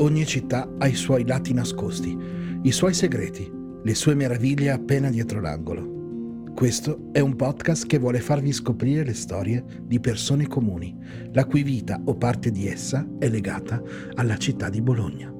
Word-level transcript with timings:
Ogni 0.00 0.24
città 0.24 0.66
ha 0.78 0.86
i 0.86 0.94
suoi 0.94 1.26
lati 1.26 1.52
nascosti, 1.52 2.16
i 2.62 2.72
suoi 2.72 2.94
segreti, 2.94 3.50
le 3.82 3.94
sue 3.94 4.14
meraviglie 4.14 4.70
appena 4.70 5.10
dietro 5.10 5.42
l'angolo. 5.42 6.52
Questo 6.54 7.10
è 7.12 7.20
un 7.20 7.36
podcast 7.36 7.86
che 7.86 7.98
vuole 7.98 8.20
farvi 8.20 8.50
scoprire 8.50 9.04
le 9.04 9.12
storie 9.12 9.62
di 9.82 10.00
persone 10.00 10.46
comuni, 10.46 10.96
la 11.32 11.44
cui 11.44 11.62
vita 11.62 12.00
o 12.02 12.16
parte 12.16 12.50
di 12.50 12.66
essa 12.66 13.06
è 13.18 13.28
legata 13.28 13.82
alla 14.14 14.38
città 14.38 14.70
di 14.70 14.80
Bologna. 14.80 15.30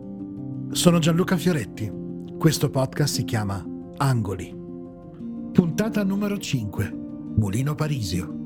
Sono 0.72 0.98
Gianluca 0.98 1.38
Fioretti. 1.38 1.90
Questo 2.38 2.68
podcast 2.68 3.14
si 3.14 3.24
chiama 3.24 3.64
Angoli. 3.96 4.54
Puntata 5.52 6.04
numero 6.04 6.36
5. 6.36 6.96
Mulino 7.36 7.74
Parisio. 7.74 8.39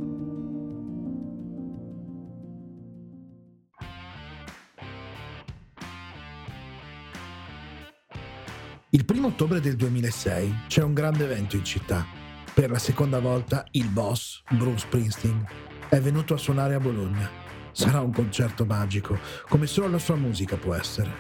Il 8.95 9.05
primo 9.05 9.27
ottobre 9.27 9.59
del 9.59 9.75
2006 9.75 10.67
c'è 10.69 10.81
un 10.81 10.95
grande 10.95 11.25
evento 11.25 11.57
in 11.57 11.65
città. 11.65 12.07
Per 12.55 12.71
la 12.71 12.79
seconda 12.79 13.19
volta 13.19 13.67
il 13.73 13.89
boss, 13.89 14.41
Bruce 14.51 14.87
Springsteen, 14.87 15.45
è 15.89 16.01
venuto 16.01 16.35
a 16.35 16.37
suonare 16.37 16.75
a 16.75 16.79
Bologna. 16.79 17.29
Sarà 17.73 18.01
un 18.01 18.13
concerto 18.13 18.65
magico, 18.65 19.19
come 19.49 19.67
solo 19.67 19.89
la 19.89 19.99
sua 19.99 20.15
musica 20.15 20.57
può 20.57 20.75
essere. 20.75 21.11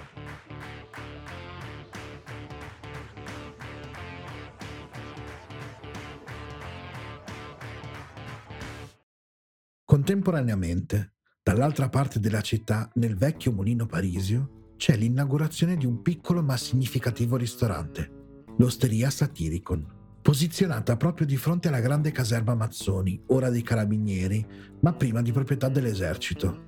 Contemporaneamente, 9.84 11.14
dall'altra 11.42 11.88
parte 11.88 12.20
della 12.20 12.40
città, 12.40 12.88
nel 12.94 13.16
vecchio 13.16 13.50
mulino 13.50 13.86
parisio, 13.86 14.62
c'è 14.84 14.96
l'inaugurazione 14.96 15.78
di 15.78 15.86
un 15.86 16.02
piccolo 16.02 16.42
ma 16.42 16.58
significativo 16.58 17.38
ristorante, 17.38 18.10
l'Osteria 18.58 19.08
Satiricon, 19.08 19.82
posizionata 20.20 20.98
proprio 20.98 21.26
di 21.26 21.38
fronte 21.38 21.68
alla 21.68 21.80
grande 21.80 22.12
caserma 22.12 22.54
Mazzoni, 22.54 23.18
ora 23.28 23.48
dei 23.48 23.62
carabinieri, 23.62 24.46
ma 24.80 24.92
prima 24.92 25.22
di 25.22 25.32
proprietà 25.32 25.70
dell'esercito, 25.70 26.64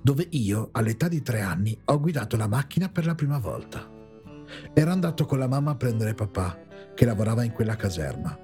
dove 0.00 0.28
io, 0.30 0.68
all'età 0.70 1.08
di 1.08 1.22
tre 1.22 1.40
anni, 1.40 1.76
ho 1.86 1.98
guidato 1.98 2.36
la 2.36 2.46
macchina 2.46 2.88
per 2.88 3.04
la 3.04 3.16
prima 3.16 3.40
volta. 3.40 3.84
Ero 4.72 4.92
andato 4.92 5.26
con 5.26 5.40
la 5.40 5.48
mamma 5.48 5.72
a 5.72 5.76
prendere 5.76 6.14
papà, 6.14 6.56
che 6.94 7.04
lavorava 7.04 7.42
in 7.42 7.50
quella 7.50 7.74
caserma. 7.74 8.38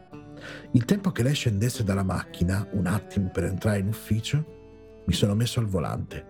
Il 0.73 0.85
tempo 0.85 1.13
che 1.13 1.23
lei 1.23 1.35
scendesse 1.35 1.85
dalla 1.85 2.03
macchina, 2.03 2.67
un 2.73 2.87
attimo 2.87 3.31
per 3.31 3.45
entrare 3.45 3.79
in 3.79 3.87
ufficio, 3.87 5.03
mi 5.07 5.15
sono 5.15 5.37
messo 5.37 5.61
al 5.61 5.67
volante. 5.67 6.27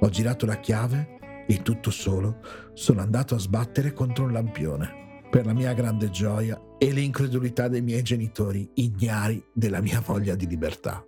Ho 0.00 0.10
girato 0.10 0.44
la 0.44 0.60
chiave 0.60 1.14
e 1.46 1.62
tutto 1.62 1.90
solo 1.90 2.40
sono 2.72 3.00
andato 3.00 3.34
a 3.34 3.38
sbattere 3.38 3.92
contro 3.92 4.24
un 4.24 4.32
lampione, 4.32 5.20
per 5.30 5.46
la 5.46 5.52
mia 5.52 5.72
grande 5.72 6.10
gioia 6.10 6.60
e 6.78 6.90
l'incredulità 6.92 7.68
dei 7.68 7.82
miei 7.82 8.02
genitori 8.02 8.68
ignari 8.74 9.44
della 9.52 9.80
mia 9.80 10.00
voglia 10.00 10.34
di 10.34 10.46
libertà. 10.46 11.04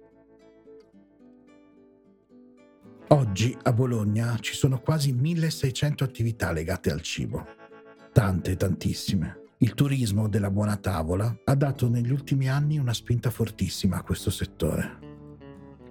Oggi 3.08 3.56
a 3.62 3.72
Bologna 3.72 4.36
ci 4.40 4.54
sono 4.54 4.80
quasi 4.80 5.12
1600 5.12 6.02
attività 6.02 6.50
legate 6.50 6.90
al 6.90 7.02
cibo, 7.02 7.46
tante, 8.12 8.56
tantissime. 8.56 9.42
Il 9.58 9.74
turismo 9.74 10.28
della 10.28 10.50
buona 10.50 10.76
tavola 10.76 11.34
ha 11.44 11.54
dato 11.54 11.88
negli 11.88 12.10
ultimi 12.10 12.48
anni 12.48 12.78
una 12.78 12.92
spinta 12.92 13.30
fortissima 13.30 13.98
a 13.98 14.02
questo 14.02 14.30
settore. 14.30 14.98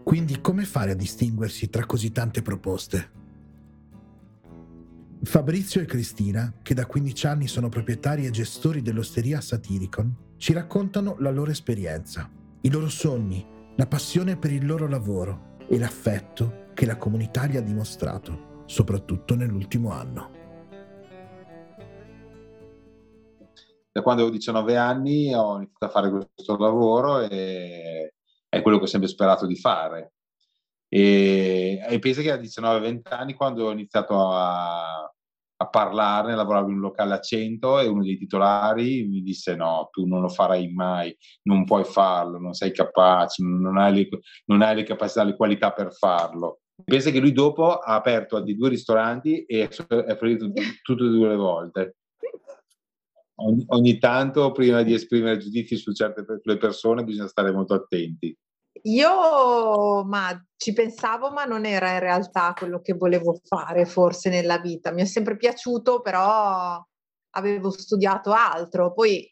Quindi 0.04 0.42
come 0.42 0.66
fare 0.66 0.92
a 0.92 0.96
distinguersi 0.96 1.70
tra 1.70 1.86
così 1.86 2.12
tante 2.12 2.42
proposte? 2.42 3.25
Fabrizio 5.24 5.82
e 5.82 5.86
Cristina, 5.86 6.54
che 6.62 6.74
da 6.74 6.86
15 6.86 7.28
anni 7.28 7.48
sono 7.48 7.70
proprietari 7.70 8.26
e 8.26 8.32
gestori 8.32 8.82
dell'osteria 8.82 9.42
Satiricon, 9.42 10.34
ci 10.38 10.54
raccontano 10.54 11.16
la 11.20 11.32
loro 11.32 11.52
esperienza, 11.52 12.30
i 12.62 12.70
loro 12.70 12.90
sogni, 12.90 13.46
la 13.76 13.88
passione 13.88 14.38
per 14.38 14.52
il 14.52 14.66
loro 14.66 14.88
lavoro 14.88 15.58
e 15.68 15.80
l'affetto 15.80 16.68
che 16.74 16.86
la 16.86 16.98
comunità 16.98 17.48
gli 17.48 17.58
ha 17.58 17.62
dimostrato, 17.62 18.64
soprattutto 18.66 19.36
nell'ultimo 19.36 19.92
anno. 19.92 20.32
Da 23.92 24.02
quando 24.02 24.22
avevo 24.24 24.36
19 24.36 24.78
anni 24.78 25.34
ho 25.34 25.56
iniziato 25.56 25.86
a 25.86 25.90
fare 25.90 26.10
questo 26.10 26.58
lavoro 26.58 27.22
e 27.22 28.14
è 28.50 28.62
quello 28.62 28.78
che 28.78 28.84
ho 28.84 28.88
sempre 28.88 29.10
sperato 29.10 29.46
di 29.48 29.56
fare. 29.56 30.15
E, 30.96 31.86
e 31.90 32.00
penso 32.00 32.22
che 32.22 32.32
a 32.32 32.38
19-20 32.38 33.02
anni, 33.10 33.34
quando 33.34 33.66
ho 33.66 33.72
iniziato 33.72 34.30
a, 34.32 35.02
a 35.04 35.68
parlarne, 35.70 36.36
lavoravo 36.36 36.70
in 36.70 36.76
un 36.76 36.80
locale 36.80 37.16
a 37.16 37.20
100 37.20 37.82
e 37.82 37.88
uno 37.88 38.02
dei 38.02 38.16
titolari 38.16 39.06
mi 39.06 39.22
disse 39.22 39.58
no, 39.58 39.90
tu 39.92 40.06
non 40.06 40.22
lo 40.22 40.30
farai 40.30 40.72
mai, 40.72 41.14
non 41.44 41.66
puoi 41.66 41.84
farlo, 41.84 42.40
non 42.40 42.54
sei 42.54 42.72
capace, 42.72 43.44
non 43.44 43.78
hai 43.78 43.94
le, 43.94 44.10
non 44.46 44.62
hai 44.62 44.74
le 44.74 44.84
capacità, 44.84 45.26
le 45.26 45.36
qualità 45.36 45.74
per 45.74 45.92
farlo. 45.92 46.62
Pensa 46.82 47.12
che 47.12 47.20
lui 47.20 47.34
dopo 47.34 47.78
ha 47.78 47.96
aperto 47.96 48.40
di 48.40 48.56
due 48.56 48.70
ristoranti 48.70 49.44
e 49.44 49.68
è 49.68 50.16
fallito 50.16 50.50
tutte 50.82 51.04
e 51.04 51.08
due 51.08 51.28
le 51.28 51.36
volte. 51.36 51.96
Ogni, 53.38 53.66
ogni, 53.68 53.98
tanto 53.98 54.54
prima 54.54 54.82
di 54.82 54.94
esprimere 54.94 55.40
giudizi 55.40 55.76
su 55.76 55.92
certe 55.92 56.24
persone 56.58 57.04
bisogna 57.04 57.28
stare 57.28 57.52
molto 57.52 57.74
attenti. 57.74 58.34
Io 58.88 60.04
ma, 60.04 60.40
ci 60.58 60.72
pensavo, 60.74 61.32
ma 61.32 61.44
non 61.46 61.66
era 61.66 61.94
in 61.94 62.00
realtà 62.00 62.54
quello 62.56 62.82
che 62.82 62.94
volevo 62.94 63.40
fare 63.44 63.86
forse 63.86 64.30
nella 64.30 64.60
vita. 64.60 64.92
Mi 64.92 65.02
è 65.02 65.06
sempre 65.06 65.38
piaciuto, 65.38 66.02
però 66.02 66.80
avevo 67.32 67.72
studiato 67.72 68.32
altro. 68.32 68.94
Poi 68.94 69.28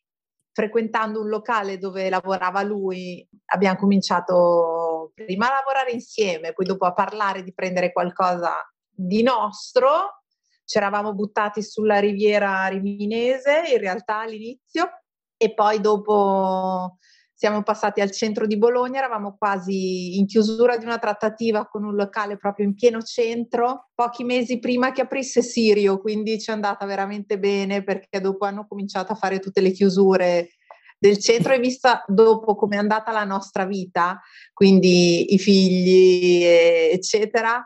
frequentando 0.52 1.22
un 1.22 1.30
locale 1.30 1.78
dove 1.78 2.10
lavorava 2.10 2.64
lui, 2.64 3.28
abbiamo 3.46 3.78
cominciato 3.78 5.12
prima 5.14 5.48
a 5.50 5.58
lavorare 5.60 5.92
insieme, 5.92 6.54
poi 6.54 6.66
dopo 6.66 6.86
a 6.86 6.94
parlare 6.94 7.44
di 7.44 7.54
prendere 7.54 7.92
qualcosa 7.92 8.56
di 8.90 9.22
nostro. 9.22 10.24
Ci 10.66 10.78
eravamo 10.78 11.14
buttati 11.14 11.62
sulla 11.62 12.00
riviera 12.00 12.66
riminese 12.68 13.64
in 13.72 13.78
realtà 13.78 14.22
all'inizio 14.22 14.90
e 15.38 15.54
poi 15.54 15.80
dopo 15.80 16.98
siamo 17.44 17.62
passati 17.62 18.00
al 18.00 18.10
centro 18.10 18.48
di 18.48 18.58
Bologna, 18.58 19.00
eravamo 19.00 19.36
quasi 19.38 20.18
in 20.18 20.28
chiusura 20.28 20.78
di 20.78 20.86
una 20.86 20.98
trattativa 20.98 21.68
con 21.68 21.84
un 21.84 21.94
locale 21.94 22.38
proprio 22.38 22.66
in 22.66 22.74
pieno 22.74 23.02
centro, 23.02 23.90
pochi 23.94 24.24
mesi 24.24 24.60
prima 24.60 24.94
che 24.94 25.02
aprisse 25.02 25.42
Sirio, 25.42 26.00
quindi 26.00 26.40
ci 26.40 26.52
è 26.52 26.54
andata 26.54 26.86
veramente 26.86 27.38
bene 27.38 27.84
perché 27.84 28.22
dopo 28.22 28.46
hanno 28.46 28.66
cominciato 28.66 29.12
a 29.12 29.16
fare 29.16 29.40
tutte 29.40 29.60
le 29.60 29.72
chiusure 29.72 30.52
del 30.98 31.18
centro 31.20 31.52
e 31.52 31.60
vista 31.60 32.06
dopo 32.08 32.56
come 32.56 32.78
è 32.78 32.80
andata 32.80 33.12
la 33.12 33.26
nostra 33.26 33.66
vita, 33.66 34.22
quindi 34.54 35.34
i 35.34 35.38
figli, 35.38 36.46
eccetera, 36.46 37.62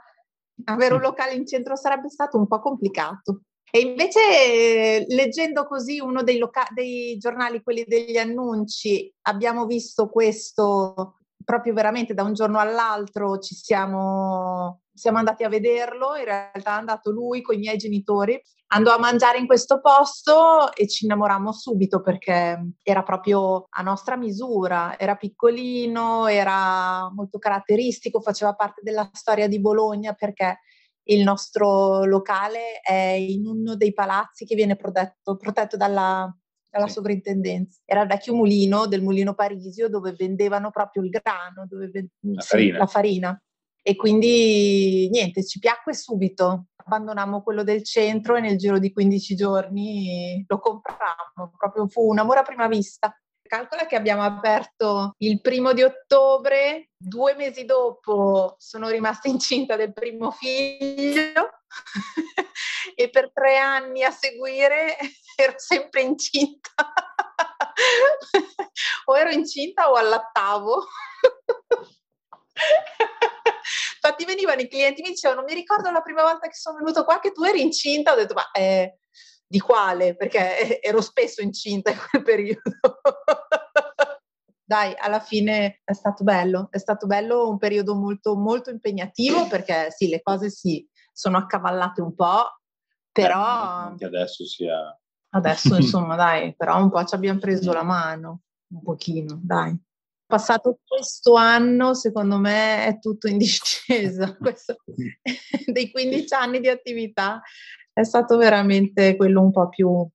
avere 0.63 0.95
un 0.95 1.01
locale 1.01 1.35
in 1.35 1.45
centro 1.45 1.75
sarebbe 1.75 2.09
stato 2.09 2.35
un 2.39 2.47
po' 2.47 2.61
complicato. 2.61 3.41
E 3.69 3.79
invece 3.79 5.05
leggendo 5.07 5.65
così 5.65 5.99
uno 5.99 6.23
dei, 6.23 6.37
loca- 6.37 6.67
dei 6.73 7.17
giornali, 7.17 7.61
quelli 7.61 7.83
degli 7.85 8.17
annunci, 8.17 9.13
abbiamo 9.23 9.65
visto 9.65 10.09
questo 10.09 11.17
proprio 11.47 11.73
veramente 11.73 12.13
da 12.13 12.23
un 12.23 12.33
giorno 12.33 12.59
all'altro 12.59 13.39
ci 13.39 13.55
siamo, 13.55 14.81
siamo 14.93 15.17
andati 15.17 15.45
a 15.45 15.49
vederlo, 15.49 16.17
in 16.17 16.25
realtà 16.25 16.75
è 16.75 16.77
andato 16.77 17.09
lui 17.09 17.41
con 17.41 17.55
i 17.55 17.59
miei 17.59 17.77
genitori, 17.77 18.37
andò 18.73 18.93
a 18.93 18.99
mangiare 18.99 19.37
in 19.37 19.47
questo 19.47 19.79
posto 19.79 20.73
e 20.73 20.89
ci 20.89 21.05
innamorammo 21.05 21.53
subito 21.53 22.01
perché 22.01 22.73
era 22.83 23.01
proprio 23.01 23.65
a 23.69 23.81
nostra 23.81 24.17
misura, 24.17 24.99
era 24.99 25.15
piccolino, 25.15 26.27
era 26.27 27.09
molto 27.13 27.39
caratteristico, 27.39 28.19
faceva 28.19 28.53
parte 28.53 28.81
della 28.83 29.09
storia 29.13 29.47
di 29.47 29.61
Bologna 29.61 30.11
perché 30.11 30.59
il 31.07 31.23
nostro 31.23 32.03
locale 32.05 32.79
è 32.81 32.93
in 32.93 33.45
uno 33.45 33.75
dei 33.75 33.93
palazzi 33.93 34.45
che 34.45 34.55
viene 34.55 34.75
protetto, 34.75 35.37
protetto 35.37 35.77
dalla, 35.77 36.33
dalla 36.69 36.87
sì. 36.87 36.93
sovrintendenza. 36.93 37.79
Era 37.85 38.01
il 38.01 38.07
vecchio 38.07 38.33
mulino 38.33 38.87
del 38.87 39.01
mulino 39.01 39.33
Parisio 39.33 39.89
dove 39.89 40.13
vendevano 40.17 40.71
proprio 40.71 41.03
il 41.03 41.09
grano, 41.09 41.65
dove 41.67 41.89
vend- 41.89 42.09
la, 42.21 42.41
sì, 42.41 42.47
farina. 42.47 42.77
la 42.77 42.85
farina. 42.87 43.41
E 43.81 43.95
quindi 43.95 45.07
niente, 45.09 45.45
ci 45.45 45.59
piacque 45.59 45.93
subito. 45.93 46.67
Abbandonammo 46.75 47.41
quello 47.41 47.63
del 47.63 47.83
centro 47.83 48.35
e 48.35 48.41
nel 48.41 48.57
giro 48.57 48.79
di 48.79 48.91
15 48.91 49.35
giorni 49.35 50.43
lo 50.45 50.59
comprammo. 50.59 51.53
Proprio 51.57 51.87
fu 51.87 52.09
un 52.09 52.19
amore 52.19 52.39
a 52.39 52.43
prima 52.43 52.67
vista. 52.67 53.17
Calcola 53.47 53.85
che 53.85 53.95
abbiamo 53.95 54.23
aperto 54.23 55.15
il 55.19 55.41
primo 55.41 55.73
di 55.73 55.81
ottobre, 55.81 56.89
due 56.95 57.33
mesi 57.35 57.65
dopo 57.65 58.55
sono 58.59 58.89
rimasta 58.89 59.27
incinta 59.27 59.75
del 59.75 59.93
primo 59.93 60.31
figlio 60.31 61.49
e 62.95 63.09
per 63.09 63.31
tre 63.33 63.57
anni 63.57 64.03
a 64.03 64.11
seguire 64.11 64.97
ero 65.35 65.53
sempre 65.57 66.01
incinta. 66.01 66.71
o 69.05 69.17
ero 69.17 69.29
incinta 69.29 69.89
o 69.89 69.95
allattavo. 69.95 70.85
Infatti 73.95 74.25
venivano 74.25 74.61
i 74.61 74.69
clienti, 74.69 75.01
mi 75.01 75.09
dicevano, 75.09 75.43
mi 75.43 75.53
ricordo 75.53 75.91
la 75.91 76.01
prima 76.01 76.23
volta 76.23 76.47
che 76.47 76.55
sono 76.55 76.77
venuto 76.77 77.03
qua 77.03 77.19
che 77.19 77.31
tu 77.31 77.43
eri 77.43 77.61
incinta, 77.61 78.13
ho 78.13 78.15
detto, 78.15 78.33
ma 78.33 78.49
eh, 78.51 78.99
di 79.47 79.59
quale? 79.59 80.15
Perché 80.15 80.81
ero 80.81 81.01
spesso 81.01 81.41
incinta 81.41 81.91
in 81.91 81.97
quel 82.09 82.23
periodo. 82.23 82.61
Dai, 84.63 84.93
alla 84.97 85.21
fine 85.21 85.81
è 85.85 85.93
stato 85.93 86.25
bello, 86.25 86.67
è 86.71 86.77
stato 86.77 87.07
bello 87.07 87.47
un 87.47 87.57
periodo 87.57 87.95
molto, 87.95 88.35
molto 88.35 88.69
impegnativo 88.69 89.47
perché 89.47 89.91
sì, 89.91 90.09
le 90.09 90.21
cose 90.21 90.49
si 90.49 90.85
sono 91.13 91.37
accavallate 91.37 92.01
un 92.01 92.13
po', 92.13 92.59
però... 93.11 93.39
Eh, 93.39 93.87
anche 93.87 94.05
adesso 94.05 94.45
sia... 94.45 94.99
Adesso 95.29 95.75
insomma 95.77 96.15
dai, 96.15 96.53
però 96.55 96.81
un 96.81 96.89
po' 96.89 97.03
ci 97.05 97.15
abbiamo 97.15 97.39
preso 97.39 97.71
la 97.71 97.83
mano, 97.83 98.41
un 98.73 98.81
pochino, 98.81 99.39
dai 99.41 99.79
passato 100.27 100.79
questo 100.85 101.35
anno, 101.35 101.93
secondo 101.93 102.37
me, 102.37 102.85
è 102.85 102.99
tutto 102.99 103.27
in 103.27 103.37
discesa. 103.37 104.35
Questo, 104.37 104.75
dei 105.65 105.89
15 105.89 106.33
anni 106.33 106.59
di 106.59 106.67
attività 106.67 107.41
è 107.97 108.03
stato 108.03 108.37
veramente 108.37 109.15
quello 109.15 109.41
un 109.41 109.49
po' 109.49 109.69
più 109.69 110.07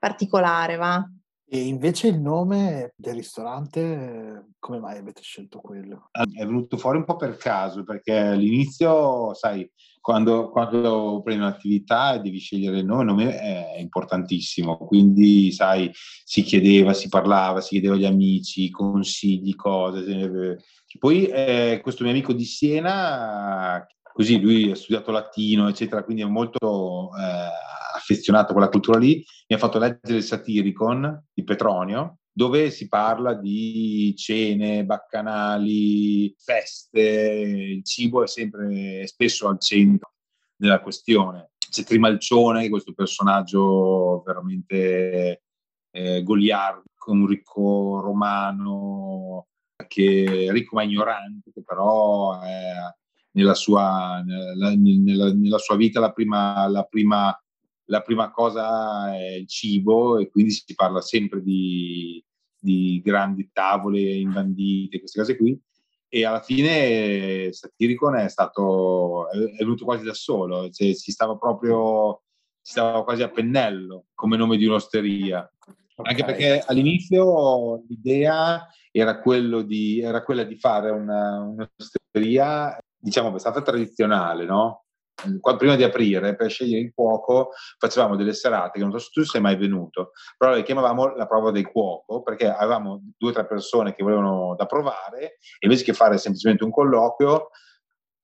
particolare, 0.00 0.74
va? 0.74 1.08
E 1.48 1.60
invece 1.60 2.08
il 2.08 2.18
nome 2.18 2.94
del 2.96 3.14
ristorante, 3.14 4.54
come 4.58 4.80
mai 4.80 4.98
avete 4.98 5.22
scelto 5.22 5.60
quello? 5.60 6.08
È 6.10 6.44
venuto 6.44 6.76
fuori 6.76 6.98
un 6.98 7.04
po' 7.04 7.14
per 7.14 7.36
caso, 7.36 7.84
perché 7.84 8.18
all'inizio, 8.18 9.34
sai, 9.34 9.70
quando, 10.00 10.50
quando 10.50 11.20
prendi 11.22 11.44
un'attività 11.44 12.14
e 12.14 12.20
devi 12.20 12.38
scegliere 12.40 12.78
il 12.78 12.86
nome, 12.86 13.02
il 13.02 13.06
nome 13.06 13.38
è 13.38 13.78
importantissimo. 13.78 14.76
Quindi, 14.76 15.52
sai, 15.52 15.92
si 16.24 16.42
chiedeva, 16.42 16.92
si 16.92 17.08
parlava, 17.08 17.60
si 17.60 17.68
chiedeva 17.68 17.94
agli 17.94 18.06
amici, 18.06 18.68
consigli, 18.68 19.54
cose. 19.54 20.58
Poi 20.98 21.26
eh, 21.26 21.78
questo 21.82 22.02
mio 22.02 22.12
amico 22.12 22.32
di 22.32 22.44
Siena, 22.44 23.86
così 24.12 24.40
lui 24.40 24.70
ha 24.70 24.74
studiato 24.74 25.10
latino, 25.10 25.68
eccetera, 25.68 26.04
quindi 26.04 26.22
è 26.22 26.26
molto 26.26 27.10
eh, 27.16 27.96
affezionato 27.96 28.50
a 28.50 28.52
quella 28.52 28.68
cultura 28.68 28.98
lì, 28.98 29.24
mi 29.48 29.56
ha 29.56 29.58
fatto 29.58 29.78
leggere 29.78 30.18
il 30.18 30.22
Satiricon 30.22 31.24
di 31.32 31.44
Petronio, 31.44 32.18
dove 32.32 32.70
si 32.70 32.88
parla 32.88 33.34
di 33.34 34.14
cene, 34.16 34.84
baccanali, 34.84 36.34
feste, 36.38 37.00
il 37.00 37.84
cibo 37.84 38.22
è 38.22 38.26
sempre 38.26 39.06
spesso 39.06 39.48
al 39.48 39.60
centro 39.60 40.12
della 40.56 40.80
questione. 40.80 41.50
C'è 41.72 41.84
Trimalcione, 41.84 42.68
questo 42.68 42.92
personaggio 42.92 44.22
veramente 44.24 45.42
eh, 45.90 46.22
goliardo, 46.22 46.84
un 47.06 47.26
ricco 47.26 48.00
romano, 48.00 49.48
che 49.88 50.46
è 50.48 50.52
ricco 50.52 50.76
ma 50.76 50.82
ignorante, 50.82 51.50
che 51.52 51.62
però 51.62 52.40
è 52.40 52.72
nella 53.32 53.54
sua, 53.54 54.22
nella, 54.24 54.74
nella, 54.74 55.32
nella 55.32 55.58
sua 55.58 55.76
vita 55.76 56.00
la 56.00 56.12
prima, 56.12 56.66
la, 56.68 56.82
prima, 56.84 57.36
la 57.86 58.00
prima, 58.02 58.30
cosa 58.30 59.14
è 59.14 59.34
il 59.34 59.48
cibo 59.48 60.18
e 60.18 60.30
quindi 60.30 60.52
si 60.52 60.74
parla 60.74 61.00
sempre 61.00 61.42
di, 61.42 62.22
di 62.58 63.00
grandi 63.04 63.50
tavole 63.52 64.00
imbandite, 64.00 64.98
queste 64.98 65.18
cose 65.18 65.36
qui. 65.36 65.58
E 66.14 66.26
alla 66.26 66.42
fine 66.42 67.50
Satiricon 67.52 68.16
è 68.16 68.28
stato, 68.28 69.30
è 69.30 69.38
venuto 69.58 69.84
quasi 69.84 70.04
da 70.04 70.12
solo, 70.12 70.68
cioè, 70.68 70.92
si 70.92 71.10
stava 71.10 71.38
proprio, 71.38 72.22
si 72.60 72.72
stava 72.72 73.02
quasi 73.02 73.22
a 73.22 73.30
pennello 73.30 74.06
come 74.14 74.36
nome 74.36 74.58
di 74.58 74.66
un'osteria. 74.66 75.50
Okay. 75.94 76.10
Anche 76.10 76.24
perché 76.24 76.64
all'inizio 76.66 77.82
l'idea 77.88 78.68
era, 78.90 79.22
di, 79.64 80.00
era 80.00 80.22
quella 80.22 80.44
di 80.44 80.56
fare 80.56 80.90
una, 80.90 81.40
un'osteria 81.40 82.78
diciamo, 83.02 83.28
abbastanza 83.28 83.62
tradizionale, 83.62 84.44
no? 84.44 84.84
Prima 85.58 85.76
di 85.76 85.82
aprire, 85.82 86.34
per 86.34 86.50
scegliere 86.50 86.82
il 86.82 86.92
cuoco, 86.94 87.50
facevamo 87.78 88.16
delle 88.16 88.32
serate 88.32 88.78
che 88.78 88.84
non 88.84 88.92
so 88.92 88.98
se 88.98 89.10
tu 89.12 89.22
sei 89.24 89.40
mai 89.40 89.56
venuto, 89.56 90.12
però 90.36 90.54
le 90.54 90.62
chiamavamo 90.62 91.14
la 91.14 91.26
prova 91.26 91.50
del 91.50 91.70
cuoco 91.70 92.22
perché 92.22 92.48
avevamo 92.48 93.02
due 93.18 93.30
o 93.30 93.32
tre 93.32 93.46
persone 93.46 93.94
che 93.94 94.02
volevano 94.02 94.54
da 94.56 94.66
provare 94.66 95.20
e 95.58 95.66
invece 95.66 95.84
che 95.84 95.92
fare 95.92 96.18
semplicemente 96.18 96.64
un 96.64 96.70
colloquio, 96.70 97.50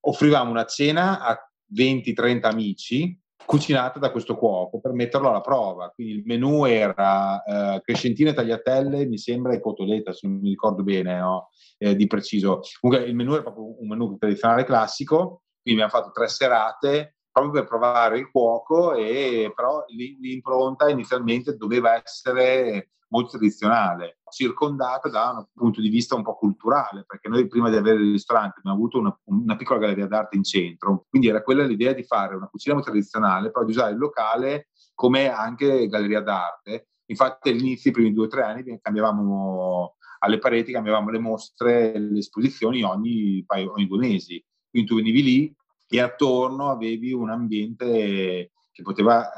offrivamo 0.00 0.50
una 0.50 0.64
cena 0.64 1.20
a 1.20 1.38
20-30 1.72 2.46
amici 2.46 3.20
cucinata 3.48 3.98
da 3.98 4.10
questo 4.10 4.36
cuoco 4.36 4.78
per 4.78 4.92
metterlo 4.92 5.30
alla 5.30 5.40
prova. 5.40 5.90
Quindi 5.94 6.16
il 6.16 6.22
menù 6.26 6.66
era 6.66 7.42
eh, 7.42 7.80
crescentine, 7.80 8.34
tagliatelle, 8.34 9.06
mi 9.06 9.16
sembra, 9.16 9.54
e 9.54 9.60
cotoletta, 9.60 10.12
se 10.12 10.28
non 10.28 10.36
mi 10.36 10.50
ricordo 10.50 10.82
bene 10.82 11.18
no? 11.18 11.48
eh, 11.78 11.96
di 11.96 12.06
preciso. 12.06 12.60
Comunque 12.78 13.06
il 13.08 13.14
menù 13.14 13.32
era 13.32 13.40
proprio 13.44 13.80
un 13.80 13.88
menù 13.88 14.18
tradizionale 14.18 14.64
classico, 14.64 15.44
quindi 15.62 15.80
abbiamo 15.80 16.02
fatto 16.02 16.12
tre 16.12 16.28
serate 16.28 17.16
proprio 17.32 17.52
per 17.54 17.64
provare 17.64 18.18
il 18.18 18.30
cuoco 18.30 18.92
e 18.92 19.50
però 19.54 19.82
l'impronta 19.86 20.90
inizialmente 20.90 21.56
doveva 21.56 21.94
essere 21.94 22.90
molto 23.08 23.30
tradizionale, 23.30 24.18
circondata 24.30 25.08
da 25.08 25.30
un 25.30 25.46
punto 25.54 25.80
di 25.80 25.88
vista 25.88 26.14
un 26.14 26.22
po' 26.22 26.36
culturale, 26.36 27.04
perché 27.06 27.28
noi 27.28 27.46
prima 27.46 27.70
di 27.70 27.76
avere 27.76 28.00
il 28.00 28.12
ristorante 28.12 28.58
abbiamo 28.58 28.76
avuto 28.76 28.98
una, 28.98 29.20
una 29.24 29.56
piccola 29.56 29.80
galleria 29.80 30.06
d'arte 30.06 30.36
in 30.36 30.44
centro, 30.44 31.06
quindi 31.08 31.28
era 31.28 31.42
quella 31.42 31.64
l'idea 31.64 31.92
di 31.92 32.04
fare 32.04 32.34
una 32.34 32.48
cucina 32.48 32.74
molto 32.74 32.90
tradizionale, 32.90 33.50
però 33.50 33.64
di 33.64 33.72
usare 33.72 33.92
il 33.92 33.98
locale 33.98 34.68
come 34.94 35.28
anche 35.30 35.86
galleria 35.88 36.20
d'arte. 36.20 36.88
Infatti 37.06 37.48
all'inizio, 37.48 37.90
i 37.90 37.94
primi 37.94 38.12
due 38.12 38.26
o 38.26 38.28
tre 38.28 38.42
anni, 38.42 38.78
cambiavamo 38.80 39.96
alle 40.20 40.38
pareti, 40.38 40.72
cambiavamo 40.72 41.10
le 41.10 41.18
mostre, 41.18 41.98
le 41.98 42.18
esposizioni 42.18 42.82
ogni, 42.82 43.44
ogni 43.46 43.86
due 43.86 43.98
mesi. 43.98 44.44
Quindi 44.68 44.88
tu 44.88 44.96
venivi 44.96 45.22
lì 45.22 45.56
e 45.88 46.00
attorno 46.00 46.70
avevi 46.70 47.12
un 47.12 47.30
ambiente 47.30 48.50
che 48.78 48.84
poteva 48.84 49.32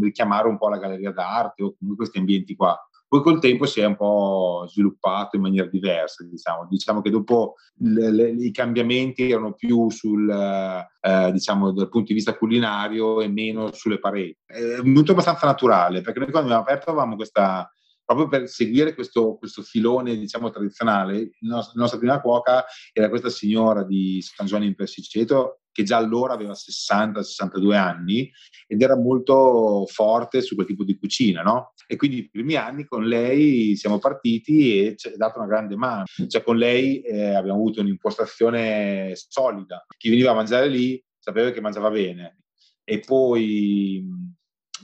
richiamare 0.00 0.46
un 0.46 0.58
po' 0.58 0.68
la 0.68 0.76
galleria 0.76 1.12
d'arte 1.12 1.62
o 1.62 1.74
comunque 1.78 2.04
questi 2.04 2.18
ambienti 2.18 2.54
qua. 2.54 2.78
Poi 3.08 3.22
col 3.22 3.40
tempo 3.40 3.64
si 3.64 3.80
è 3.80 3.86
un 3.86 3.96
po' 3.96 4.66
sviluppato 4.68 5.36
in 5.36 5.42
maniera 5.42 5.66
diversa, 5.66 6.24
diciamo. 6.24 6.66
Diciamo 6.68 7.00
che 7.00 7.08
dopo 7.08 7.54
le, 7.78 8.12
le, 8.12 8.28
i 8.28 8.52
cambiamenti 8.52 9.30
erano 9.30 9.54
più 9.54 9.88
sul, 9.90 10.28
eh, 10.30 11.32
diciamo, 11.32 11.72
dal 11.72 11.88
punto 11.88 12.08
di 12.08 12.14
vista 12.14 12.36
culinario 12.36 13.22
e 13.22 13.28
meno 13.28 13.72
sulle 13.72 13.98
pareti. 13.98 14.38
È 14.44 14.80
venuto 14.82 15.12
abbastanza 15.12 15.46
naturale, 15.46 16.02
perché 16.02 16.20
noi 16.20 16.30
quando 16.30 16.50
abbiamo 16.50 16.62
aperto 16.62 16.90
avevamo 16.90 17.16
questa, 17.16 17.68
proprio 18.04 18.28
per 18.28 18.46
seguire 18.46 18.94
questo, 18.94 19.36
questo 19.38 19.62
filone 19.62 20.16
diciamo, 20.16 20.50
tradizionale, 20.50 21.30
la 21.40 21.66
nostra, 21.74 21.98
prima 21.98 22.20
cuoca 22.20 22.64
era 22.92 23.08
questa 23.08 23.30
signora 23.30 23.82
di 23.82 24.20
San 24.20 24.46
Giovanni 24.46 24.68
in 24.68 24.74
Persiceto 24.76 25.62
che 25.80 25.82
già 25.84 25.96
allora 25.96 26.34
aveva 26.34 26.52
60-62 26.52 27.74
anni 27.74 28.30
ed 28.66 28.82
era 28.82 28.96
molto 28.96 29.86
forte 29.86 30.42
su 30.42 30.54
quel 30.54 30.66
tipo 30.66 30.84
di 30.84 30.98
cucina, 30.98 31.42
no? 31.42 31.72
E 31.86 31.96
quindi 31.96 32.18
i 32.18 32.28
primi 32.28 32.54
anni 32.54 32.84
con 32.84 33.04
lei 33.04 33.74
siamo 33.76 33.98
partiti 33.98 34.86
e 34.86 34.96
ci 34.96 35.08
ha 35.08 35.16
dato 35.16 35.38
una 35.38 35.48
grande 35.48 35.76
mano. 35.76 36.04
Cioè 36.28 36.42
con 36.42 36.56
lei 36.56 37.00
eh, 37.00 37.34
abbiamo 37.34 37.58
avuto 37.58 37.80
un'impostazione 37.80 39.12
solida. 39.14 39.84
Chi 39.96 40.10
veniva 40.10 40.30
a 40.30 40.34
mangiare 40.34 40.68
lì 40.68 41.02
sapeva 41.18 41.50
che 41.50 41.60
mangiava 41.60 41.90
bene. 41.90 42.42
E 42.84 43.00
poi 43.00 44.04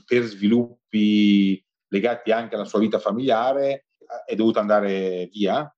per 0.05 0.23
sviluppi 0.23 1.63
legati 1.89 2.31
anche 2.31 2.55
alla 2.55 2.65
sua 2.65 2.79
vita 2.79 2.99
familiare, 2.99 3.87
è 4.25 4.35
dovuto 4.35 4.59
andare 4.59 5.29
via 5.31 5.69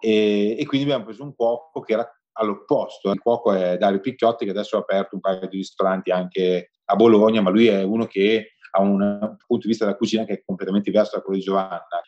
e, 0.00 0.56
e, 0.58 0.66
quindi 0.66 0.86
abbiamo 0.86 1.04
preso 1.04 1.24
un 1.24 1.34
cuoco 1.34 1.80
che 1.80 1.92
era 1.92 2.17
all'opposto. 2.38 3.10
Il 3.10 3.20
cuoco 3.20 3.52
è 3.52 3.76
Dario 3.76 4.00
Picchiotti 4.00 4.44
che 4.44 4.50
adesso 4.50 4.76
ha 4.76 4.80
aperto 4.80 5.14
un 5.14 5.20
paio 5.20 5.46
di 5.48 5.56
ristoranti 5.56 6.10
anche 6.10 6.70
a 6.86 6.96
Bologna, 6.96 7.42
ma 7.42 7.50
lui 7.50 7.66
è 7.66 7.82
uno 7.82 8.06
che 8.06 8.52
ha 8.70 8.80
un 8.80 9.36
punto 9.46 9.62
di 9.62 9.68
vista 9.68 9.84
della 9.84 9.96
cucina 9.96 10.24
che 10.24 10.34
è 10.34 10.42
completamente 10.44 10.90
diverso 10.90 11.16
da 11.16 11.22
quello 11.22 11.38
di 11.38 11.44
Giovanna. 11.44 12.00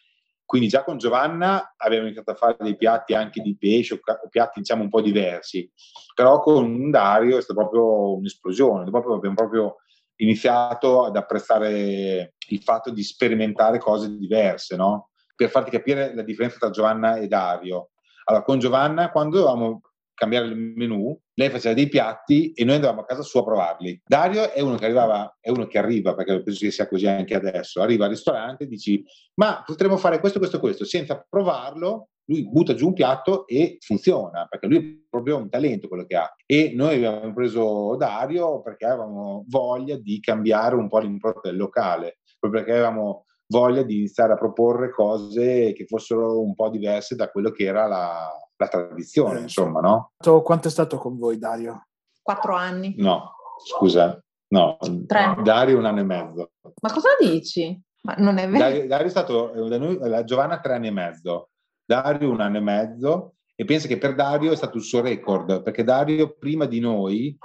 Quindi 0.44 0.68
già 0.68 0.82
con 0.82 0.98
Giovanna 0.98 1.74
abbiamo 1.76 2.06
iniziato 2.06 2.32
a 2.32 2.34
fare 2.34 2.56
dei 2.58 2.76
piatti 2.76 3.14
anche 3.14 3.40
di 3.40 3.56
pesce, 3.56 3.94
o 3.94 4.28
piatti 4.28 4.58
diciamo 4.58 4.82
un 4.82 4.88
po' 4.88 5.00
diversi, 5.00 5.70
però 6.12 6.40
con 6.40 6.90
Dario 6.90 7.38
è 7.38 7.40
stata 7.40 7.60
proprio 7.60 8.16
un'esplosione, 8.16 8.90
proprio, 8.90 9.14
abbiamo 9.14 9.36
proprio 9.36 9.76
iniziato 10.16 11.04
ad 11.04 11.16
apprezzare 11.16 12.34
il 12.48 12.62
fatto 12.62 12.90
di 12.90 13.02
sperimentare 13.04 13.78
cose 13.78 14.16
diverse, 14.16 14.74
no? 14.74 15.10
Per 15.36 15.48
farti 15.48 15.70
capire 15.70 16.14
la 16.14 16.22
differenza 16.22 16.58
tra 16.58 16.70
Giovanna 16.70 17.16
e 17.16 17.28
Dario. 17.28 17.90
Allora, 18.24 18.42
con 18.42 18.58
Giovanna, 18.58 19.10
quando 19.10 19.38
dovevamo 19.38 19.80
cambiare 20.20 20.48
il 20.48 20.56
menù, 20.56 21.18
lei 21.32 21.48
faceva 21.48 21.74
dei 21.74 21.88
piatti 21.88 22.52
e 22.52 22.64
noi 22.64 22.74
andavamo 22.74 23.00
a 23.00 23.06
casa 23.06 23.22
sua 23.22 23.40
a 23.40 23.44
provarli. 23.44 24.02
Dario 24.04 24.52
è 24.52 24.60
uno 24.60 24.76
che 24.76 24.84
arrivava, 24.84 25.38
è 25.40 25.48
uno 25.48 25.66
che 25.66 25.78
arriva, 25.78 26.14
perché 26.14 26.42
penso 26.42 26.60
che 26.60 26.70
sia 26.70 26.86
così 26.86 27.06
anche 27.06 27.34
adesso, 27.34 27.80
arriva 27.80 28.04
al 28.04 28.10
ristorante 28.10 28.64
e 28.64 28.66
dici, 28.66 29.02
ma 29.36 29.62
potremmo 29.64 29.96
fare 29.96 30.20
questo, 30.20 30.38
questo, 30.38 30.60
questo, 30.60 30.84
senza 30.84 31.24
provarlo, 31.26 32.10
lui 32.26 32.46
butta 32.46 32.74
giù 32.74 32.88
un 32.88 32.92
piatto 32.92 33.46
e 33.46 33.78
funziona, 33.80 34.46
perché 34.46 34.66
lui 34.66 34.76
è 34.76 35.06
proprio 35.08 35.38
un 35.38 35.48
talento 35.48 35.88
quello 35.88 36.04
che 36.04 36.16
ha. 36.16 36.30
E 36.44 36.72
noi 36.74 37.02
abbiamo 37.02 37.32
preso 37.32 37.96
Dario 37.96 38.60
perché 38.60 38.84
avevamo 38.84 39.46
voglia 39.48 39.96
di 39.96 40.20
cambiare 40.20 40.74
un 40.74 40.88
po' 40.88 40.98
l'impronta 40.98 41.40
del 41.44 41.56
locale, 41.56 42.18
proprio 42.38 42.62
perché 42.62 42.76
avevamo 42.76 43.24
voglia 43.50 43.82
di 43.82 43.96
iniziare 43.96 44.32
a 44.32 44.36
proporre 44.36 44.90
cose 44.90 45.72
che 45.72 45.84
fossero 45.86 46.40
un 46.40 46.54
po' 46.54 46.70
diverse 46.70 47.16
da 47.16 47.30
quello 47.30 47.50
che 47.50 47.64
era 47.64 47.86
la, 47.86 48.30
la 48.56 48.68
tradizione, 48.68 49.40
eh, 49.40 49.42
insomma, 49.42 49.80
no? 49.80 50.12
Quanto 50.42 50.68
è 50.68 50.70
stato 50.70 50.96
con 50.98 51.18
voi, 51.18 51.38
Dario? 51.38 51.88
Quattro 52.22 52.54
anni. 52.54 52.94
No, 52.98 53.32
scusa, 53.64 54.22
no, 54.48 54.76
Tre. 55.06 55.36
Dario 55.42 55.78
un 55.78 55.84
anno 55.84 56.00
e 56.00 56.04
mezzo. 56.04 56.50
Ma 56.80 56.92
cosa 56.92 57.08
dici? 57.18 57.78
Ma 58.02 58.14
non 58.18 58.38
è 58.38 58.48
vero. 58.48 58.58
Dario, 58.58 58.86
Dario 58.86 59.06
è 59.06 59.10
stato, 59.10 59.68
da 59.68 59.78
noi, 59.78 59.98
la 59.98 60.24
Giovanna 60.24 60.60
tre 60.60 60.74
anni 60.74 60.86
e 60.86 60.92
mezzo, 60.92 61.50
Dario 61.84 62.30
un 62.30 62.40
anno 62.40 62.58
e 62.58 62.60
mezzo 62.60 63.34
e 63.56 63.64
pensa 63.64 63.88
che 63.88 63.98
per 63.98 64.14
Dario 64.14 64.52
è 64.52 64.56
stato 64.56 64.76
il 64.76 64.84
suo 64.84 65.00
record, 65.00 65.62
perché 65.62 65.82
Dario 65.82 66.36
prima 66.38 66.66
di 66.66 66.78
noi 66.78 67.36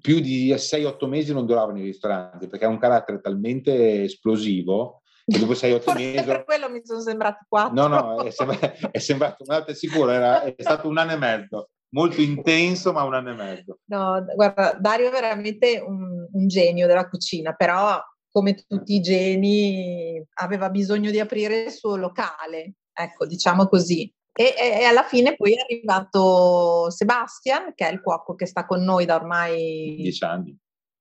più 0.00 0.20
di 0.20 0.52
6-8 0.52 1.08
mesi 1.08 1.32
non 1.32 1.46
durava 1.46 1.72
nei 1.72 1.82
ristoranti 1.82 2.46
perché 2.46 2.64
ha 2.64 2.68
un 2.68 2.78
carattere 2.78 3.20
talmente 3.20 4.04
esplosivo 4.04 4.99
dopo 5.38 5.52
6-8 5.52 5.94
mesi... 5.94 6.24
per 6.24 6.44
quello 6.44 6.70
mi 6.70 6.80
sono 6.84 7.00
sembrati 7.00 7.44
4. 7.48 7.74
No, 7.74 7.86
no, 7.86 8.22
è, 8.22 8.30
sembra, 8.30 8.58
è 8.90 8.98
sembrato, 8.98 9.44
ma 9.46 9.64
è 9.64 9.74
sicuro, 9.74 10.10
era, 10.10 10.42
è 10.42 10.54
stato 10.58 10.88
un 10.88 10.98
anno 10.98 11.12
e 11.12 11.16
mezzo, 11.16 11.70
molto 11.90 12.20
intenso 12.20 12.92
ma 12.92 13.02
un 13.04 13.14
anno 13.14 13.30
e 13.30 13.34
mezzo. 13.34 13.78
No, 13.86 14.24
guarda, 14.34 14.76
Dario 14.78 15.08
è 15.08 15.10
veramente 15.10 15.82
un, 15.84 16.26
un 16.30 16.48
genio 16.48 16.86
della 16.86 17.08
cucina, 17.08 17.52
però 17.52 18.00
come 18.30 18.54
tutti 18.54 18.94
i 18.94 19.00
geni 19.00 20.24
aveva 20.34 20.70
bisogno 20.70 21.10
di 21.10 21.20
aprire 21.20 21.62
il 21.62 21.70
suo 21.72 21.96
locale, 21.96 22.74
ecco, 22.92 23.26
diciamo 23.26 23.66
così. 23.66 24.12
E, 24.32 24.54
e, 24.56 24.84
alla 24.84 25.02
fine 25.02 25.34
poi 25.34 25.54
è 25.54 25.60
arrivato 25.60 26.88
Sebastian, 26.90 27.72
che 27.74 27.88
è 27.88 27.92
il 27.92 28.00
cuoco 28.00 28.34
che 28.34 28.46
sta 28.46 28.64
con 28.64 28.82
noi 28.82 29.04
da 29.04 29.16
ormai 29.16 29.96
dieci 29.96 30.24
anni. 30.24 30.56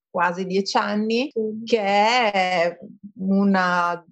Quasi 0.10 0.46
dieci 0.46 0.78
anni, 0.78 1.32
che 1.66 1.80
è 1.82 2.78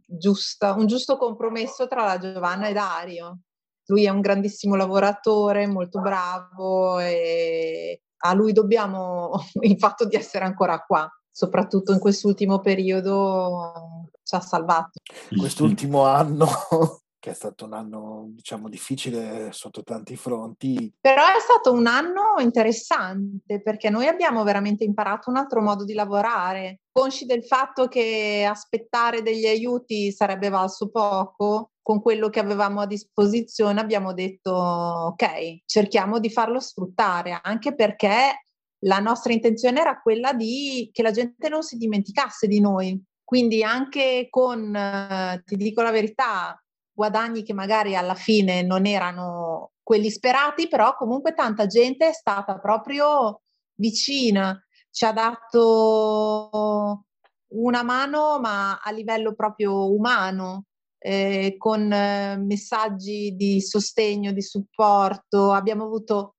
giusta, 0.06 0.74
un 0.74 0.88
giusto 0.88 1.18
compromesso 1.18 1.88
tra 1.88 2.06
la 2.06 2.18
Giovanna 2.18 2.68
e 2.68 2.74
Dario. 2.74 3.39
Lui 3.86 4.06
è 4.06 4.10
un 4.10 4.22
grandissimo 4.22 4.75
lavoratore, 4.75 5.68
molto 5.68 6.00
bravo 6.01 7.00
e 7.00 8.01
a 8.18 8.34
lui 8.34 8.51
dobbiamo 8.51 9.32
il 9.62 9.77
fatto 9.77 10.06
di 10.06 10.16
essere 10.16 10.46
ancora 10.46 10.80
qua, 10.80 11.10
soprattutto 11.32 11.94
in 11.94 12.00
quest'ultimo 12.00 12.60
periodo 12.60 14.10
ci 14.24 14.36
ha 14.36 14.42
salvato. 14.42 15.00
Quest'ultimo 15.38 16.04
anno 16.04 16.48
che 17.20 17.32
è 17.32 17.34
stato 17.34 17.66
un 17.66 17.74
anno, 17.74 18.26
diciamo, 18.30 18.70
difficile 18.70 19.52
sotto 19.52 19.84
tanti 19.84 20.16
fronti. 20.16 20.94
Però 21.00 21.22
è 21.22 21.40
stato 21.40 21.72
un 21.72 21.88
anno 21.88 22.36
interessante 22.40 23.62
perché 23.62 23.90
noi 23.90 24.08
abbiamo 24.08 24.44
veramente 24.44 24.84
imparato 24.84 25.30
un 25.30 25.38
altro 25.38 25.62
modo 25.62 25.84
di 25.84 25.94
lavorare. 25.94 26.82
Consci 26.92 27.26
del 27.26 27.44
fatto 27.44 27.88
che 27.88 28.48
aspettare 28.50 29.22
degli 29.22 29.46
aiuti 29.46 30.12
sarebbe 30.12 30.50
valso 30.50 30.90
poco, 30.90 31.72
con 31.82 32.02
quello 32.02 32.30
che 32.30 32.42
avevamo 32.42 32.82
a 32.82 32.86
disposizione 32.86 33.80
abbiamo 33.80 34.14
detto 34.14 34.52
ok, 34.52 35.62
cerchiamo 35.66 36.20
di 36.20 36.30
farlo 36.30 36.60
sfruttare, 36.60 37.40
anche 37.42 37.74
perché 37.76 38.48
la 38.80 39.00
nostra 39.00 39.32
intenzione 39.32 39.80
era 39.80 40.02
quella 40.02 40.34
di 40.34 40.90
che 40.92 41.02
la 41.02 41.12
gente 41.12 41.48
non 41.50 41.64
si 41.64 41.78
dimenticasse 41.78 42.48
di 42.48 42.60
noi. 42.60 43.02
Quindi 43.24 43.64
anche 43.64 44.28
con, 44.30 45.42
ti 45.46 45.56
dico 45.56 45.82
la 45.82 45.92
verità, 45.92 46.62
guadagni 46.98 47.44
che 47.44 47.54
magari 47.54 47.96
alla 47.96 48.16
fine 48.16 48.63
non 48.63 48.88
erano 48.88 49.74
quelli 49.84 50.10
sperati, 50.10 50.68
però 50.68 50.96
comunque 50.96 51.36
tanta 51.36 51.68
gente 51.68 52.08
è 52.08 52.12
stata 52.12 52.58
proprio 52.58 53.42
vicina, 53.75 54.60
ci 54.89 55.06
ha 55.06 55.13
dato 55.13 57.06
una 57.50 57.84
mano 57.84 58.39
ma 58.39 58.80
a 58.80 58.89
livello 58.89 59.36
proprio 59.36 59.94
umano, 59.94 60.66
eh, 60.98 61.54
con 61.60 61.94
eh, 61.94 62.36
messaggi 62.38 63.36
di 63.36 63.62
sostegno, 63.62 64.32
di 64.32 64.42
supporto. 64.42 65.51
Abbiamo 65.51 65.84
avuto 65.84 66.38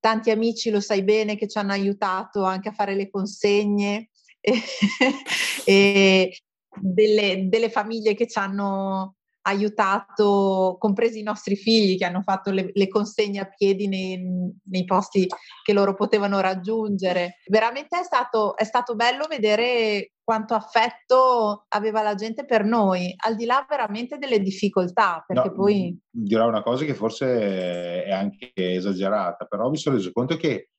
tanti 0.00 0.32
amici, 0.32 0.70
lo 0.70 0.80
sai 0.80 1.04
bene, 1.04 1.36
che 1.36 1.46
ci 1.46 1.58
hanno 1.58 1.72
aiutato 1.72 2.42
anche 2.42 2.70
a 2.70 2.72
fare 2.72 2.96
le 2.96 3.08
consegne 3.08 4.10
e, 5.64 6.36
delle, 6.74 7.46
delle 7.48 7.70
famiglie 7.70 8.14
che 8.14 8.26
ci 8.26 8.38
hanno 8.40 9.18
aiutato, 9.42 10.76
compresi 10.78 11.18
i 11.20 11.24
nostri 11.24 11.56
figli 11.56 11.96
che 11.96 12.04
hanno 12.04 12.22
fatto 12.22 12.50
le, 12.50 12.70
le 12.72 12.88
consegne 12.88 13.40
a 13.40 13.48
piedi 13.48 13.88
nei, 13.88 14.20
nei, 14.64 14.84
posti 14.84 15.26
che 15.62 15.72
loro 15.72 15.94
potevano 15.94 16.40
raggiungere. 16.40 17.38
Veramente 17.46 17.98
è 17.98 18.04
stato, 18.04 18.56
è 18.56 18.64
stato 18.64 18.94
bello 18.94 19.26
vedere 19.28 20.12
quanto 20.22 20.54
affetto 20.54 21.64
aveva 21.68 22.02
la 22.02 22.14
gente 22.14 22.44
per 22.44 22.64
noi, 22.64 23.12
al 23.24 23.34
di 23.34 23.44
là 23.44 23.66
veramente 23.68 24.18
delle 24.18 24.40
difficoltà, 24.40 25.24
perché 25.26 25.48
no, 25.48 25.54
poi... 25.54 25.98
Dirò 26.08 26.46
una 26.46 26.62
cosa 26.62 26.84
che 26.84 26.94
forse 26.94 28.04
è 28.04 28.12
anche 28.12 28.52
esagerata, 28.54 29.46
però 29.46 29.68
mi 29.68 29.76
sono 29.76 29.96
reso 29.96 30.12
conto 30.12 30.36
che 30.36 30.70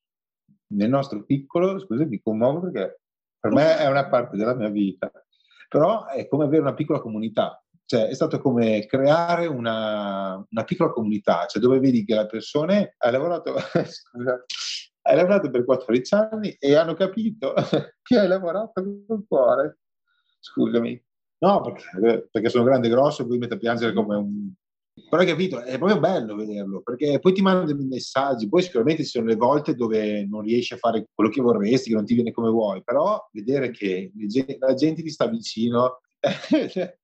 nel 0.74 0.90
nostro 0.90 1.24
piccolo, 1.26 1.80
scusa, 1.80 2.06
mi 2.06 2.22
commuovo 2.22 2.62
perché 2.62 3.02
per 3.38 3.52
me 3.52 3.78
è 3.78 3.88
una 3.88 4.08
parte 4.08 4.38
della 4.38 4.56
mia 4.56 4.70
vita, 4.70 5.12
però 5.68 6.06
è 6.06 6.28
come 6.28 6.46
avere 6.46 6.62
una 6.62 6.74
piccola 6.74 7.02
comunità 7.02 7.63
cioè, 7.86 8.08
è 8.08 8.14
stato 8.14 8.40
come 8.40 8.86
creare 8.86 9.46
una, 9.46 10.36
una, 10.50 10.64
piccola 10.64 10.92
comunità, 10.92 11.46
cioè 11.46 11.62
dove 11.62 11.80
vedi 11.80 12.06
che 12.06 12.16
le 12.16 12.26
persone 12.26 12.96
hanno 12.98 13.18
lavorato, 13.18 13.56
scusa, 13.86 14.44
hai 15.02 15.16
lavorato 15.16 15.50
per 15.50 15.66
14 15.66 16.16
anni 16.16 16.56
e 16.60 16.76
hanno 16.76 16.94
capito 16.94 17.54
che 18.02 18.18
hai 18.18 18.28
lavorato 18.28 18.84
con 19.06 19.26
cuore. 19.28 19.80
Scusami. 20.40 21.02
No, 21.40 21.62
perché, 21.62 22.28
perché 22.32 22.50
sono 22.50 22.64
grande 22.64 22.88
e 22.88 22.92
grosso 22.92 23.24
poi 23.24 23.34
mi 23.34 23.40
metto 23.40 23.56
a 23.56 23.58
piangere 23.58 23.94
come 23.94 24.16
un... 24.16 24.52
Però 25.10 25.22
hai 25.22 25.28
capito, 25.28 25.60
è 25.60 25.78
proprio 25.78 26.00
bello 26.00 26.36
vederlo, 26.36 26.82
perché 26.82 27.20
poi 27.20 27.34
ti 27.34 27.42
mandano 27.42 27.66
dei 27.66 27.76
messaggi, 27.76 28.48
poi 28.48 28.62
sicuramente 28.62 29.04
ci 29.04 29.10
sono 29.10 29.26
le 29.26 29.36
volte 29.36 29.74
dove 29.74 30.26
non 30.26 30.42
riesci 30.42 30.76
a 30.76 30.78
fare 30.78 31.08
quello 31.14 31.32
che 31.32 31.42
vorresti, 31.42 31.90
che 31.90 31.96
non 31.96 32.06
ti 32.06 32.14
viene 32.14 32.32
come 32.32 32.50
vuoi, 32.50 32.84
però 32.84 33.28
vedere 33.32 33.72
che 33.72 34.12
la 34.60 34.76
gente 34.76 35.02
ti 35.02 35.10
sta 35.10 35.26
vicino 35.28 36.02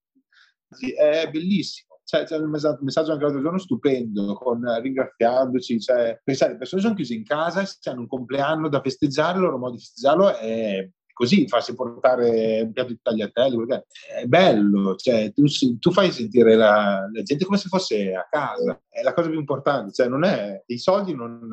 è 0.96 1.30
bellissimo. 1.30 1.88
Cioè, 2.04 2.24
c'è 2.24 2.38
un 2.38 2.50
messaggio 2.50 3.12
anche 3.12 3.24
l'altro 3.24 3.42
giorno 3.42 3.60
stupendo, 3.60 4.34
con, 4.34 4.64
ringraziandoci. 4.82 5.80
Cioè, 5.80 6.20
pensate, 6.24 6.54
le 6.54 6.58
persone 6.58 6.82
sono 6.82 6.96
chiuse 6.96 7.14
in 7.14 7.24
casa, 7.24 7.64
hanno 7.84 8.02
un 8.02 8.08
compleanno 8.08 8.68
da 8.68 8.82
festeggiare, 8.82 9.38
il 9.38 9.44
loro 9.44 9.60
modo 9.60 9.76
di 9.76 9.80
festeggiarlo 9.82 10.36
è 10.36 10.90
così, 11.20 11.50
farsi 11.50 11.76
portare 11.76 12.62
un 12.62 12.72
piatto 12.72 12.94
di 12.94 13.00
tagliatelle, 13.02 13.86
è 14.22 14.26
bello, 14.26 14.96
cioè, 14.96 15.34
tu, 15.34 15.44
tu, 15.78 15.92
fai 15.92 16.12
sentire 16.14 16.56
la, 16.56 17.10
la, 17.12 17.22
gente 17.24 17.44
come 17.44 17.58
se 17.58 17.68
fosse 17.68 18.14
a 18.16 18.26
casa, 18.30 18.82
è 18.88 19.02
la 19.02 19.14
cosa 19.14 19.28
più 19.28 19.38
importante, 19.38 19.92
cioè, 19.92 20.08
non 20.08 20.24
è, 20.24 20.64
i 20.68 20.78
soldi 20.78 21.14
non, 21.14 21.50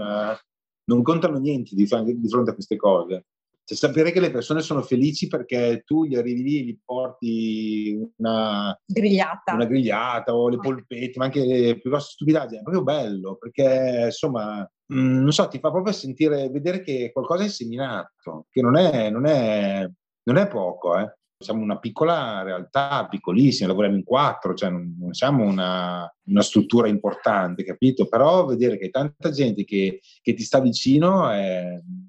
non 0.84 1.02
contano 1.02 1.38
niente 1.38 1.74
di, 1.74 1.84
di 1.84 2.28
fronte 2.28 2.50
a 2.50 2.54
queste 2.54 2.76
cose. 2.76 3.24
Cioè, 3.66 3.76
sapere 3.76 4.12
che 4.12 4.20
le 4.20 4.30
persone 4.30 4.60
sono 4.60 4.80
felici 4.80 5.26
perché 5.26 5.82
tu 5.84 6.04
gli 6.04 6.14
arrivi 6.14 6.42
lì 6.44 6.58
e 6.58 6.62
gli 6.62 6.78
porti 6.84 8.12
una 8.18 8.78
grigliata. 8.86 9.54
una 9.54 9.64
grigliata 9.64 10.36
o 10.36 10.48
le 10.48 10.58
polpette, 10.58 11.18
ma 11.18 11.24
anche 11.24 11.44
le 11.44 11.80
più 11.80 11.90
grosse 11.90 12.12
stupidaggini, 12.12 12.60
è 12.60 12.62
proprio 12.62 12.84
bello 12.84 13.34
perché 13.34 14.02
insomma, 14.04 14.60
mm, 14.94 15.20
non 15.20 15.32
so, 15.32 15.48
ti 15.48 15.58
fa 15.58 15.72
proprio 15.72 15.92
sentire, 15.92 16.48
vedere 16.48 16.80
che 16.80 17.10
qualcosa 17.12 17.42
è 17.42 17.48
seminato, 17.48 18.46
che 18.48 18.62
non 18.62 18.76
è, 18.76 19.10
non 19.10 19.26
è, 19.26 19.84
non 20.22 20.36
è 20.36 20.46
poco, 20.46 20.96
eh. 21.00 21.16
Siamo 21.38 21.62
una 21.62 21.78
piccola 21.78 22.42
realtà, 22.42 23.08
piccolissima, 23.10 23.68
lavoriamo 23.68 23.96
in 23.96 24.04
quattro, 24.04 24.54
cioè 24.54 24.70
non, 24.70 24.96
non 24.98 25.12
siamo 25.12 25.44
una, 25.44 26.08
una, 26.28 26.40
struttura 26.40 26.88
importante, 26.88 27.62
capito? 27.64 28.08
Però 28.08 28.46
vedere 28.46 28.78
che 28.78 28.88
tanta 28.90 29.30
gente 29.30 29.64
che, 29.64 30.00
che 30.22 30.34
ti 30.34 30.42
sta 30.44 30.60
vicino 30.60 31.28
è, 31.28 31.62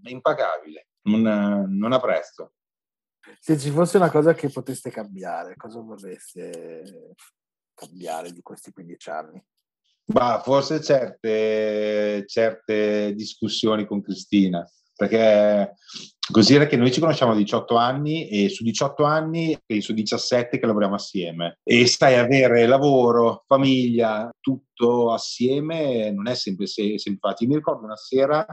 è 0.03 0.09
impagabile 0.09 0.86
non, 1.07 1.65
non 1.69 1.93
ha 1.93 1.99
prezzo. 1.99 2.53
Se 3.39 3.57
ci 3.57 3.69
fosse 3.71 3.97
una 3.97 4.11
cosa 4.11 4.33
che 4.33 4.49
poteste 4.49 4.89
cambiare, 4.89 5.55
cosa 5.55 5.79
vorreste 5.81 7.15
cambiare 7.73 8.31
di 8.31 8.41
questi 8.41 8.71
15 8.71 9.09
anni? 9.09 9.45
Bah, 10.05 10.41
forse 10.43 10.81
certe, 10.81 12.25
certe 12.27 13.13
discussioni 13.13 13.85
con 13.85 14.01
Cristina, 14.01 14.65
perché 14.95 15.73
così 16.31 16.55
era 16.55 16.65
che 16.65 16.77
noi 16.77 16.91
ci 16.93 17.01
conosciamo 17.01 17.33
da 17.33 17.39
18 17.39 17.75
anni 17.75 18.29
e 18.29 18.47
su 18.49 18.63
18 18.63 19.03
anni 19.03 19.57
penso 19.65 19.91
17 19.91 20.59
che 20.59 20.65
lavoriamo 20.65 20.95
assieme 20.95 21.59
e 21.61 21.85
stai 21.87 22.15
avere 22.15 22.65
lavoro, 22.67 23.43
famiglia, 23.45 24.29
tutto 24.39 25.11
assieme 25.11 26.09
non 26.11 26.27
è 26.27 26.35
sempre 26.35 26.67
semplice. 26.67 27.45
Mi 27.45 27.55
ricordo 27.55 27.83
una 27.83 27.97
sera 27.97 28.45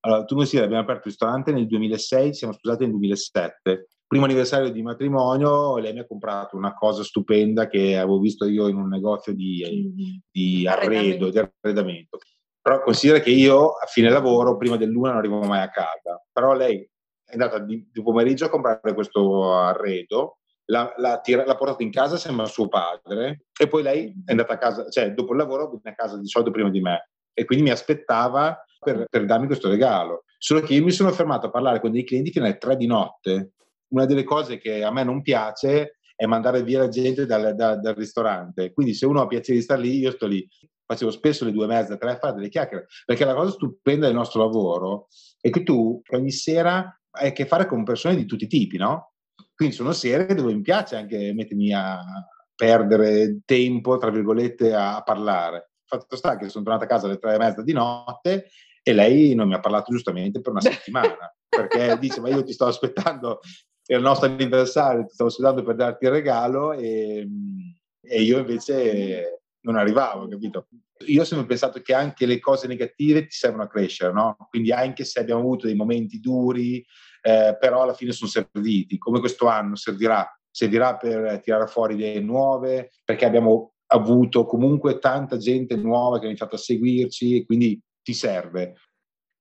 allora, 0.00 0.24
tu 0.24 0.34
consideri, 0.34 0.66
abbiamo 0.66 0.82
aperto 0.82 1.08
il 1.08 1.10
ristorante 1.10 1.52
nel 1.52 1.66
2006, 1.66 2.34
siamo 2.34 2.52
sposati 2.54 2.82
nel 2.82 2.92
2007. 2.92 3.88
Primo 4.06 4.24
anniversario 4.24 4.70
di 4.70 4.82
matrimonio, 4.82 5.76
lei 5.76 5.92
mi 5.92 6.00
ha 6.00 6.06
comprato 6.06 6.56
una 6.56 6.74
cosa 6.74 7.04
stupenda 7.04 7.68
che 7.68 7.96
avevo 7.96 8.18
visto 8.18 8.46
io 8.46 8.66
in 8.68 8.76
un 8.76 8.88
negozio 8.88 9.34
di, 9.34 10.20
di 10.30 10.66
arredo, 10.66 11.30
di 11.30 11.38
arredamento. 11.38 12.18
Però 12.60 12.82
considera 12.82 13.20
che 13.20 13.30
io 13.30 13.70
a 13.70 13.86
fine 13.86 14.10
lavoro, 14.10 14.56
prima 14.56 14.76
dell'una, 14.76 15.10
non 15.10 15.18
arrivo 15.18 15.40
mai 15.40 15.60
a 15.60 15.70
casa. 15.70 16.20
Però 16.32 16.54
lei 16.54 16.80
è 17.24 17.32
andata 17.32 17.58
di, 17.58 17.88
di 17.92 18.02
pomeriggio 18.02 18.46
a 18.46 18.50
comprare 18.50 18.94
questo 18.94 19.52
arredo, 19.54 20.38
l'ha, 20.70 20.92
l'ha, 20.96 21.20
tira, 21.20 21.44
l'ha 21.44 21.56
portato 21.56 21.82
in 21.82 21.90
casa 21.90 22.16
sembra 22.16 22.46
suo 22.46 22.68
padre 22.68 23.44
e 23.58 23.68
poi 23.68 23.82
lei 23.82 24.12
è 24.24 24.30
andata 24.30 24.54
a 24.54 24.58
casa, 24.58 24.88
cioè 24.88 25.12
dopo 25.12 25.32
il 25.32 25.38
lavoro 25.38 25.68
viene 25.68 25.90
a 25.90 25.94
casa 25.94 26.18
di 26.18 26.26
solito 26.26 26.50
prima 26.50 26.70
di 26.70 26.80
me 26.80 27.10
e 27.32 27.44
quindi 27.44 27.64
mi 27.64 27.70
aspettava 27.70 28.58
per, 28.80 29.06
per 29.08 29.24
darmi 29.26 29.46
questo 29.46 29.68
regalo. 29.68 30.24
Solo 30.38 30.60
che 30.60 30.74
io 30.74 30.82
mi 30.82 30.90
sono 30.90 31.12
fermato 31.12 31.46
a 31.46 31.50
parlare 31.50 31.80
con 31.80 31.92
dei 31.92 32.04
clienti 32.04 32.30
fino 32.30 32.46
alle 32.46 32.56
tre 32.56 32.76
di 32.76 32.86
notte. 32.86 33.52
Una 33.88 34.06
delle 34.06 34.24
cose 34.24 34.58
che 34.58 34.82
a 34.82 34.90
me 34.90 35.04
non 35.04 35.20
piace 35.20 35.98
è 36.16 36.26
mandare 36.26 36.62
via 36.62 36.80
la 36.80 36.88
gente 36.88 37.26
dal, 37.26 37.54
dal, 37.54 37.80
dal 37.80 37.94
ristorante. 37.94 38.72
Quindi 38.72 38.94
se 38.94 39.06
uno 39.06 39.20
ha 39.20 39.26
piacere 39.26 39.58
di 39.58 39.64
stare 39.64 39.82
lì, 39.82 39.98
io 39.98 40.10
sto 40.10 40.26
lì. 40.26 40.46
Facevo 40.86 41.10
spesso 41.10 41.44
le 41.44 41.52
due 41.52 41.64
e 41.64 41.68
mezza, 41.68 41.96
tre 41.96 42.12
a 42.12 42.18
fare 42.18 42.34
delle 42.34 42.48
chiacchiere, 42.48 42.86
perché 43.04 43.24
la 43.24 43.34
cosa 43.34 43.52
stupenda 43.52 44.06
del 44.06 44.14
nostro 44.14 44.42
lavoro 44.42 45.06
è 45.40 45.48
che 45.48 45.62
tu 45.62 46.02
ogni 46.10 46.32
sera 46.32 47.00
hai 47.12 47.28
a 47.28 47.32
che 47.32 47.46
fare 47.46 47.66
con 47.66 47.84
persone 47.84 48.16
di 48.16 48.26
tutti 48.26 48.44
i 48.44 48.48
tipi, 48.48 48.76
no? 48.76 49.12
Quindi 49.54 49.74
sono 49.74 49.92
sere 49.92 50.34
dove 50.34 50.52
mi 50.52 50.62
piace 50.62 50.96
anche 50.96 51.32
mettermi 51.32 51.72
a 51.72 52.02
perdere 52.54 53.40
tempo, 53.44 53.98
tra 53.98 54.10
virgolette, 54.10 54.74
a 54.74 55.02
parlare. 55.02 55.70
Fatto 55.84 56.16
sta 56.16 56.36
che 56.36 56.48
sono 56.48 56.64
tornato 56.64 56.84
a 56.84 56.88
casa 56.88 57.06
alle 57.06 57.18
tre 57.18 57.34
e 57.34 57.38
mezza 57.38 57.62
di 57.62 57.72
notte 57.72 58.48
e 58.82 58.92
lei 58.92 59.34
non 59.34 59.48
mi 59.48 59.54
ha 59.54 59.60
parlato 59.60 59.92
giustamente 59.92 60.40
per 60.40 60.52
una 60.52 60.60
settimana, 60.60 61.34
perché 61.48 61.98
dice, 61.98 62.20
ma 62.20 62.28
io 62.28 62.42
ti 62.42 62.52
sto 62.52 62.66
aspettando 62.66 63.40
era 63.90 63.98
il 63.98 64.06
nostro 64.06 64.28
anniversario, 64.28 65.04
ti 65.04 65.14
stavo 65.14 65.30
aspettando 65.30 65.64
per 65.64 65.74
darti 65.74 66.04
il 66.04 66.12
regalo 66.12 66.72
e, 66.72 67.26
e 68.00 68.22
io 68.22 68.38
invece 68.38 69.42
non 69.62 69.74
arrivavo, 69.74 70.28
capito? 70.28 70.68
Io 71.06 71.22
ho 71.22 71.24
sempre 71.24 71.46
pensato 71.46 71.80
che 71.80 71.92
anche 71.92 72.24
le 72.24 72.38
cose 72.38 72.68
negative 72.68 73.22
ti 73.22 73.32
servono 73.32 73.64
a 73.64 73.68
crescere, 73.68 74.12
no? 74.12 74.36
Quindi 74.48 74.70
anche 74.70 75.04
se 75.04 75.18
abbiamo 75.18 75.40
avuto 75.40 75.66
dei 75.66 75.74
momenti 75.74 76.20
duri, 76.20 76.84
eh, 77.20 77.56
però 77.58 77.82
alla 77.82 77.94
fine 77.94 78.12
sono 78.12 78.30
serviti, 78.30 78.96
come 78.96 79.18
questo 79.18 79.48
anno 79.48 79.74
servirà, 79.74 80.24
servirà 80.48 80.96
per 80.96 81.40
tirare 81.42 81.66
fuori 81.66 81.94
idee 81.94 82.20
nuove, 82.20 82.92
perché 83.04 83.24
abbiamo 83.24 83.72
avuto 83.86 84.44
comunque 84.44 85.00
tanta 85.00 85.36
gente 85.36 85.74
nuova 85.74 86.18
che 86.18 86.26
ha 86.26 86.28
iniziato 86.28 86.54
a 86.54 86.58
seguirci 86.58 87.38
e 87.38 87.44
quindi 87.44 87.80
ti 88.10 88.14
serve 88.14 88.74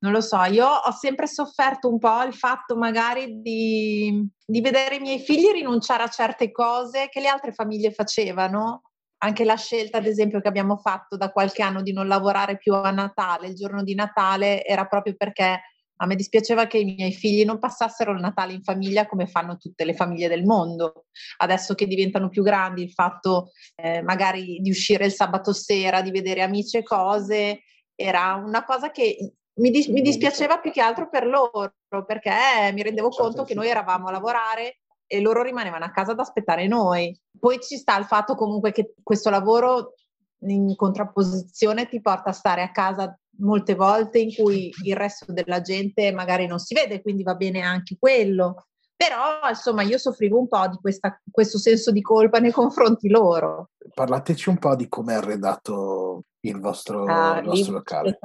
non 0.02 0.14
lo 0.14 0.22
so, 0.22 0.42
io 0.44 0.66
ho 0.66 0.92
sempre 0.92 1.28
sofferto 1.28 1.90
un 1.90 2.00
po' 2.00 2.24
il 2.24 2.34
fatto 2.34 2.78
magari 2.78 3.42
di, 3.42 4.26
di, 4.46 4.62
vedere 4.62 4.96
i 4.96 5.02
miei 5.02 5.20
figli 5.20 5.52
rinunciare 5.52 6.04
a 6.04 6.08
certe 6.08 6.52
cose 6.54 7.10
che 7.10 7.20
le 7.20 7.28
altre 7.28 7.52
famiglie 7.52 7.92
facevano. 7.92 8.84
Anche 9.22 9.44
la 9.44 9.58
scelta, 9.58 9.98
ad 9.98 10.06
esempio, 10.06 10.40
che 10.40 10.48
abbiamo 10.48 10.78
fatto 10.78 11.18
da 11.18 11.34
qualche 11.34 11.62
anno 11.62 11.82
di 11.82 11.92
non 11.92 12.08
lavorare 12.08 12.56
più 12.58 12.74
a 12.76 12.92
Natale, 12.92 13.48
il 13.48 13.56
giorno 13.56 13.84
di 13.84 13.94
Natale, 13.94 14.64
era 14.64 14.86
proprio 14.86 15.16
perché 15.18 15.60
a 16.02 16.06
me 16.06 16.16
dispiaceva 16.16 16.68
che 16.68 16.78
i 16.78 16.86
miei 16.86 17.12
figli 17.12 17.44
non 17.44 17.60
passassero 17.60 18.14
il 18.14 18.22
Natale 18.22 18.54
in 18.54 18.64
famiglia 18.64 19.06
come 19.06 19.28
fanno 19.28 19.58
tutte 19.58 19.84
le 19.84 19.94
famiglie 19.94 20.30
del 20.30 20.46
mondo. 20.46 21.08
Adesso 21.40 21.76
che 21.76 21.88
diventano 21.88 22.30
più 22.30 22.42
grandi, 22.42 22.84
il 22.84 22.94
fatto 22.94 23.52
eh, 23.76 24.02
magari 24.02 24.60
di 24.62 24.70
uscire 24.70 25.04
il 25.04 25.12
sabato 25.12 25.52
sera, 25.52 26.02
di 26.02 26.12
vedere 26.12 26.42
amici 26.42 26.78
e 26.78 26.84
cose, 26.84 27.64
era 28.00 28.36
una 28.36 28.63
cosa 28.63 28.91
che 28.91 29.34
mi, 29.56 29.72
dis- 29.72 29.88
mi, 29.88 30.01
dispiaceva 30.01 30.60
più 30.60 30.72
che 30.72 30.79
altro 30.79 31.10
per 31.10 31.27
loro, 31.27 31.74
perché 32.06 32.32
mi 32.74 32.82
rendevo 32.82 33.10
certo, 33.10 33.24
conto 33.24 33.44
che 33.44 33.53
noi 33.53 33.68
eravamo 33.68 34.08
a 34.08 34.12
lavorare 34.12 34.79
e 35.06 35.20
loro 35.20 35.44
rimanevano 35.44 35.84
a 35.84 35.91
casa 35.91 36.12
ad 36.12 36.20
aspettare 36.20 36.68
noi. 36.68 37.18
Poi 37.38 37.60
ci 37.60 37.75
sta 37.75 37.98
il 37.98 38.06
fatto 38.06 38.36
comunque 38.36 38.72
che 38.72 38.94
questo 39.03 39.29
lavoro 39.29 39.96
in 40.44 40.75
contrapposizione 40.75 41.89
ti 41.89 42.00
porta 42.00 42.29
a 42.29 42.34
stare 42.34 42.62
a 42.62 42.72
casa 42.72 43.18
molte 43.39 43.75
volte 43.75 44.20
in 44.20 44.34
cui 44.34 44.72
il 44.84 44.96
resto 44.96 45.32
della 45.32 45.62
gente 45.62 46.12
magari 46.12 46.46
non 46.46 46.60
si 46.60 46.74
vede, 46.74 47.01
quindi 47.01 47.24
va 47.24 47.36
bene 47.36 47.62
anche 47.62 47.98
quello. 48.00 48.68
Però 49.00 49.48
insomma 49.48 49.82
io 49.84 49.98
soffrivo 49.98 50.38
un 50.38 50.50
po' 50.50 50.68
di 50.68 50.75
questa, 50.75 51.22
questo 51.32 51.58
senso 51.58 51.89
di 51.89 52.01
colpa 52.01 52.39
nei 52.39 52.51
confronti 52.51 53.08
loro. 53.08 53.70
Parlateci 53.94 54.50
un 54.50 54.58
po' 54.58 54.75
di 54.75 54.89
come 54.89 55.13
è 55.13 55.15
arredato 55.15 56.25
il 56.41 56.60
vostro, 56.60 57.06
ah, 57.06 57.38
il 57.38 57.46
vostro 57.46 57.75
locale. 57.75 58.20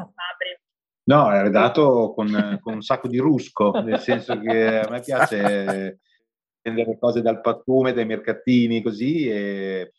No, 1.04 1.30
è 1.30 1.42
redatto 1.42 2.12
con, 2.12 2.58
con, 2.60 2.74
un 2.74 2.82
sacco 2.82 3.06
di 3.06 3.18
rusco, 3.18 3.70
nel 3.82 4.00
senso 4.00 4.36
che 4.40 4.80
a 4.80 4.90
me 4.90 5.00
piace 5.00 6.00
prendere 6.60 6.98
cose 6.98 7.22
dal 7.22 7.40
pattume, 7.40 7.92
dai 7.92 8.06
mercatini, 8.06 8.82
così. 8.82 9.28
E... 9.28 9.92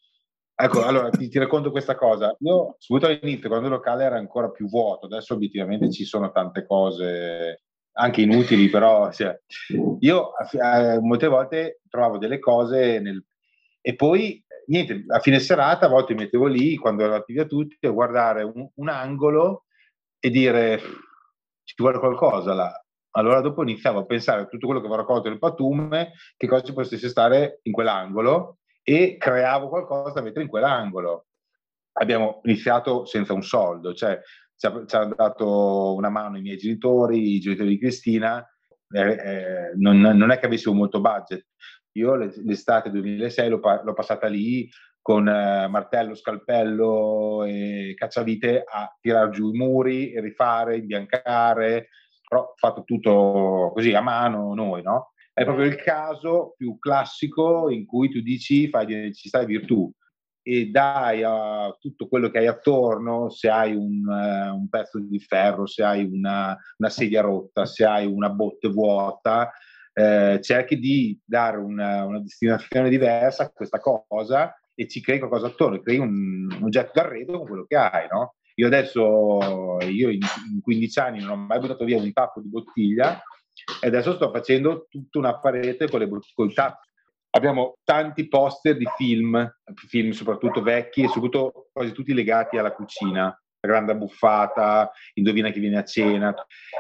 Ecco, 0.54 0.84
allora 0.84 1.10
ti, 1.10 1.30
ti, 1.30 1.40
racconto 1.40 1.72
questa 1.72 1.96
cosa. 1.96 2.36
Io 2.40 2.76
subito 2.80 3.06
all'inizio, 3.06 3.48
quando 3.48 3.68
il 3.68 3.74
locale 3.74 4.04
era 4.04 4.18
ancora 4.18 4.50
più 4.50 4.68
vuoto, 4.68 5.06
adesso 5.06 5.36
obiettivamente 5.36 5.90
ci 5.90 6.04
sono 6.04 6.34
tante 6.34 6.66
cose 6.66 7.62
anche 7.98 8.22
inutili, 8.22 8.70
però 8.70 9.12
cioè, 9.12 9.38
io 10.00 10.32
eh, 10.38 11.00
molte 11.00 11.28
volte 11.28 11.82
trovavo 11.90 12.18
delle 12.18 12.40
cose 12.40 13.00
nel... 13.00 13.24
e 13.82 13.96
poi 13.96 14.44
niente, 14.68 15.06
a 15.08 15.20
fine 15.20 15.40
serata 15.40 15.86
a 15.86 15.90
volte 15.90 16.14
mi 16.14 16.24
mettevo 16.24 16.48
lì, 16.48 16.76
quando 16.76 17.04
erano 17.04 17.18
attivi 17.18 17.40
a 17.40 17.46
tutti, 17.46 17.86
a 17.86 17.92
guardare 17.92 18.44
un, 18.44 18.68
un 18.74 18.90
angolo 18.90 19.66
e 20.20 20.30
dire 20.30 20.80
ci 21.64 21.76
vuole 21.78 22.00
qualcosa 22.00 22.54
là. 22.54 22.80
Allora 23.12 23.40
dopo 23.40 23.62
iniziavo 23.62 24.00
a 24.00 24.06
pensare 24.06 24.42
a 24.42 24.46
tutto 24.46 24.66
quello 24.66 24.82
che 24.82 24.88
avevo 24.88 25.02
raccolto 25.02 25.30
nel 25.30 25.40
patume, 25.40 26.14
che 26.36 26.48
cosa 26.48 26.64
ci 26.64 26.74
potesse 26.74 27.08
stare 27.08 27.60
in 27.64 27.72
quell'angolo 27.72 28.58
e 28.84 29.16
creavo 29.18 29.70
qualcosa 29.70 30.16
da 30.16 30.22
mettere 30.22 30.44
in 30.44 30.50
quell'angolo. 30.50 31.28
Abbiamo 31.94 32.42
iniziato 32.44 33.06
senza 33.06 33.32
un 33.32 33.42
soldo, 33.42 33.94
cioè 33.94 34.20
ci, 34.58 34.96
hanno 34.96 35.16
dato 35.16 35.94
una 35.96 36.10
mano 36.10 36.38
i 36.38 36.42
miei 36.42 36.58
genitori, 36.58 37.36
i 37.36 37.40
genitori 37.40 37.70
di 37.70 37.80
Cristina, 37.80 38.46
eh, 38.90 39.02
eh, 39.02 39.72
non, 39.76 40.00
non, 40.00 40.32
è 40.32 40.40
che 40.40 40.46
avessimo 40.46 40.74
molto 40.74 41.02
budget. 41.02 41.46
Io 41.94 42.16
l'estate 42.16 42.92
2006 42.92 43.50
l'ho, 43.50 43.60
l'ho 43.84 43.94
passata 43.94 44.28
lì 44.28 44.70
con 45.02 45.28
eh, 45.28 45.68
martello, 45.68 46.16
scalpello 46.16 47.44
e 47.46 47.94
cacciavite 47.96 48.64
a 48.68 48.94
tirare 49.00 49.30
giù 49.30 49.54
i 49.54 49.58
muri, 49.58 50.20
rifare, 50.20 50.78
imbiancare, 50.78 51.90
però 52.28 52.54
fatto 52.56 52.84
tutto 52.84 53.72
così 53.74 53.94
a 53.94 54.02
mano 54.02 54.54
noi, 54.54 54.82
no? 54.82 55.12
È 55.32 55.44
proprio 55.44 55.66
il 55.66 55.76
caso 55.76 56.54
più 56.58 56.80
classico 56.80 57.70
in 57.70 57.86
cui 57.86 58.10
tu 58.10 58.22
dici 58.22 58.70
fai 58.70 58.86
di 58.86 58.96
necessità 58.96 59.42
e 59.42 59.46
virtù 59.46 59.92
e 60.48 60.68
dai 60.68 61.24
a 61.24 61.76
tutto 61.80 62.08
quello 62.08 62.30
che 62.30 62.38
hai 62.38 62.46
attorno, 62.46 63.32
se 63.32 63.50
hai 63.50 63.74
un, 63.76 64.06
uh, 64.06 64.56
un 64.56 64.70
pezzo 64.70 65.00
di 65.00 65.20
ferro, 65.20 65.66
se 65.66 65.82
hai 65.84 66.04
una, 66.04 66.56
una, 66.78 66.90
sedia 66.90 67.22
rotta, 67.22 67.66
se 67.66 67.84
hai 67.84 68.06
una 68.06 68.30
botte 68.30 68.70
vuota, 68.70 69.52
eh, 69.92 70.40
cerchi 70.44 70.78
di 70.78 71.20
dare 71.26 71.58
una, 71.58 72.06
una 72.06 72.20
destinazione 72.20 72.90
diversa 72.90 73.46
a 73.46 73.50
questa 73.50 73.80
cosa 73.80 74.56
e 74.76 74.88
ci 74.88 75.02
crei 75.02 75.18
qualcosa 75.18 75.48
attorno, 75.48 75.80
crei 75.80 75.98
un, 75.98 76.48
un 76.52 76.64
oggetto 76.64 76.92
d'arredo 76.94 77.40
con 77.40 77.48
quello 77.48 77.66
che 77.66 77.78
hai, 77.78 78.08
no? 78.12 78.36
Io 78.58 78.68
adesso, 78.68 79.80
io 79.82 80.10
in, 80.10 80.20
in 80.54 80.62
15 80.62 81.00
anni 81.00 81.22
non 81.22 81.30
ho 81.32 81.36
mai 81.38 81.58
buttato 81.58 81.86
via 81.86 81.98
un 81.98 82.14
tappo 82.14 82.40
di 82.40 82.50
bottiglia 82.50 83.20
e 83.82 83.88
adesso 83.88 84.14
sto 84.14 84.30
facendo 84.30 84.86
tutta 84.92 85.18
una 85.18 85.40
parete 85.40 85.90
con, 85.90 86.02
le, 86.02 86.08
con 86.36 86.50
i 86.50 86.54
tappi. 86.54 86.88
Abbiamo 87.36 87.80
tanti 87.84 88.30
poster 88.30 88.78
di 88.78 88.88
film, 88.96 89.54
film 89.90 90.12
soprattutto 90.12 90.62
vecchi 90.62 91.04
e 91.04 91.10
soprattutto 91.10 91.68
quasi 91.74 91.92
tutti 91.92 92.14
legati 92.14 92.58
alla 92.58 92.72
cucina, 92.72 93.24
la 93.26 93.68
grande 93.68 93.94
buffata, 93.94 94.90
indovina 95.16 95.50
chi 95.50 95.60
viene 95.60 95.80
a 95.80 95.84
cena. 95.84 96.34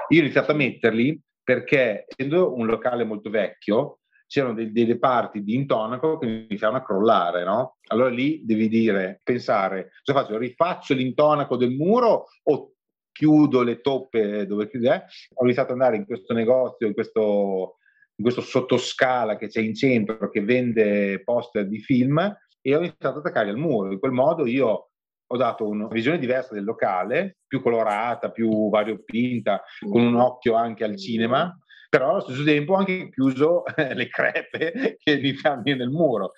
Io 0.09 0.19
ho 0.19 0.23
iniziato 0.23 0.53
a 0.53 0.55
metterli 0.55 1.21
perché 1.43 2.05
essendo 2.07 2.55
un 2.55 2.67
locale 2.67 3.03
molto 3.03 3.29
vecchio, 3.29 3.99
c'erano 4.27 4.53
dei, 4.53 4.71
delle 4.71 4.97
parti 4.97 5.43
di 5.43 5.55
intonaco 5.55 6.17
che 6.17 6.45
iniziavano 6.47 6.79
a 6.79 6.85
crollare, 6.85 7.43
no? 7.43 7.75
Allora 7.87 8.09
lì 8.09 8.45
devi 8.45 8.69
dire, 8.69 9.19
pensare, 9.23 9.91
cosa 10.05 10.21
faccio? 10.21 10.37
Rifaccio 10.37 10.93
l'intonaco 10.93 11.57
del 11.57 11.71
muro 11.71 12.27
o 12.43 12.75
chiudo 13.11 13.61
le 13.61 13.81
toppe 13.81 14.45
dove 14.45 14.69
chiude? 14.69 15.05
Ho 15.33 15.43
iniziato 15.43 15.73
ad 15.73 15.79
andare 15.79 15.97
in 15.97 16.05
questo 16.05 16.33
negozio, 16.33 16.87
in 16.87 16.93
questo, 16.93 17.75
in 18.17 18.23
questo 18.23 18.41
sottoscala 18.41 19.37
che 19.37 19.47
c'è 19.47 19.61
in 19.61 19.75
centro 19.75 20.29
che 20.29 20.41
vende 20.41 21.21
poster 21.23 21.67
di 21.67 21.79
film 21.79 22.17
e 22.61 22.75
ho 22.75 22.79
iniziato 22.79 23.17
ad 23.19 23.25
attaccare 23.25 23.49
al 23.49 23.57
muro. 23.57 23.91
In 23.91 23.99
quel 23.99 24.11
modo 24.11 24.45
io 24.45 24.89
ho 25.27 25.37
dato 25.37 25.67
una 25.67 25.87
visione 25.87 26.19
diversa 26.19 26.53
del 26.53 26.63
locale, 26.63 27.37
più 27.47 27.61
colorata, 27.61 28.31
più 28.31 28.69
variopinta, 28.69 29.63
con 29.79 30.01
un 30.01 30.15
occhio 30.15 30.53
anche 30.53 30.83
al 30.83 30.97
cinema, 30.97 31.55
però 31.89 32.11
allo 32.11 32.21
stesso 32.21 32.43
tempo 32.43 32.73
ho 32.73 32.77
anche 32.77 33.09
chiuso 33.09 33.63
le 33.75 34.07
crepe 34.07 34.97
che 34.99 35.17
mi 35.17 35.33
fanno 35.33 35.63
nel 35.63 35.89
muro. 35.89 36.31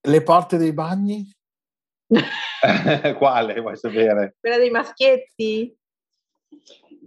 Le 0.00 0.22
porte 0.22 0.56
dei 0.56 0.72
bagni? 0.72 1.30
Quale 3.18 3.60
vuoi 3.60 3.76
sapere? 3.76 4.36
Quella 4.38 4.58
dei 4.58 4.70
maschietti? 4.70 5.76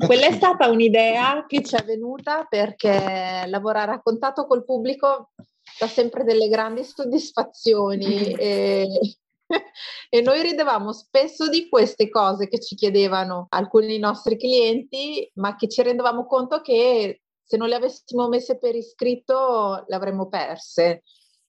Quella 0.05 0.27
è 0.27 0.31
stata 0.31 0.69
un'idea 0.69 1.45
che 1.45 1.63
ci 1.63 1.75
è 1.75 1.83
venuta 1.83 2.45
perché 2.45 3.43
lavorare 3.47 3.91
a 3.91 4.01
contatto 4.01 4.45
col 4.47 4.63
pubblico 4.63 5.31
dà 5.77 5.87
sempre 5.87 6.23
delle 6.23 6.47
grandi 6.47 6.83
soddisfazioni 6.83 8.33
e, 8.33 8.87
e, 10.09 10.21
noi 10.21 10.41
ridevamo 10.41 10.93
spesso 10.93 11.49
di 11.49 11.67
queste 11.67 12.09
cose 12.09 12.47
che 12.47 12.59
ci 12.59 12.75
chiedevano 12.75 13.47
alcuni 13.49 13.97
nostri 13.97 14.37
clienti, 14.37 15.29
ma 15.35 15.55
che 15.55 15.67
ci 15.67 15.81
rendevamo 15.81 16.25
conto 16.25 16.61
che 16.61 17.21
se 17.43 17.57
non 17.57 17.67
le 17.67 17.75
avessimo 17.75 18.27
messe 18.27 18.57
per 18.57 18.75
iscritto 18.75 19.83
le 19.87 19.95
avremmo 19.95 20.27
perse. 20.29 21.03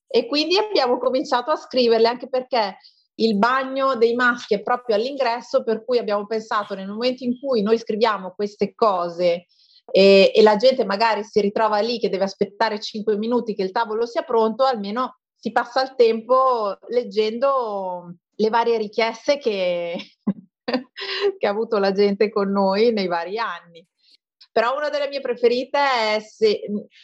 E 0.07 0.25
quindi 0.25 0.57
abbiamo 0.57 0.97
cominciato 0.97 1.51
a 1.51 1.55
scriverle 1.55 2.07
anche 2.07 2.27
perché 2.27 2.77
il 3.15 3.37
bagno 3.37 3.95
dei 3.95 4.13
maschi 4.15 4.55
è 4.55 4.61
proprio 4.61 4.95
all'ingresso, 4.95 5.63
per 5.63 5.83
cui 5.83 5.97
abbiamo 5.97 6.25
pensato 6.25 6.75
nel 6.75 6.87
momento 6.87 7.23
in 7.23 7.39
cui 7.39 7.61
noi 7.61 7.77
scriviamo 7.77 8.33
queste 8.35 8.73
cose 8.73 9.45
e, 9.91 10.31
e, 10.33 10.41
la 10.41 10.55
gente 10.55 10.85
magari 10.85 11.23
si 11.23 11.41
ritrova 11.41 11.79
lì 11.79 11.99
che 11.99 12.09
deve 12.09 12.23
aspettare 12.23 12.79
5 12.79 13.17
minuti 13.17 13.53
che 13.53 13.63
il 13.63 13.71
tavolo 13.71 14.05
sia 14.05 14.21
pronto, 14.23 14.63
almeno 14.63 15.17
si 15.35 15.51
passa 15.51 15.83
il 15.83 15.95
tempo 15.95 16.77
leggendo 16.89 18.15
le 18.35 18.49
varie 18.49 18.77
richieste 18.77 19.37
che, 19.37 19.97
che 21.37 21.47
ha 21.47 21.49
avuto 21.49 21.77
la 21.77 21.91
gente 21.91 22.29
con 22.29 22.51
noi 22.51 22.93
nei 22.93 23.07
vari 23.07 23.37
anni. 23.37 23.85
Però 24.51 24.75
una 24.75 24.89
delle 24.89 25.07
mie 25.07 25.21
preferite 25.21 25.77
è 25.77 26.19
se, 26.19 26.61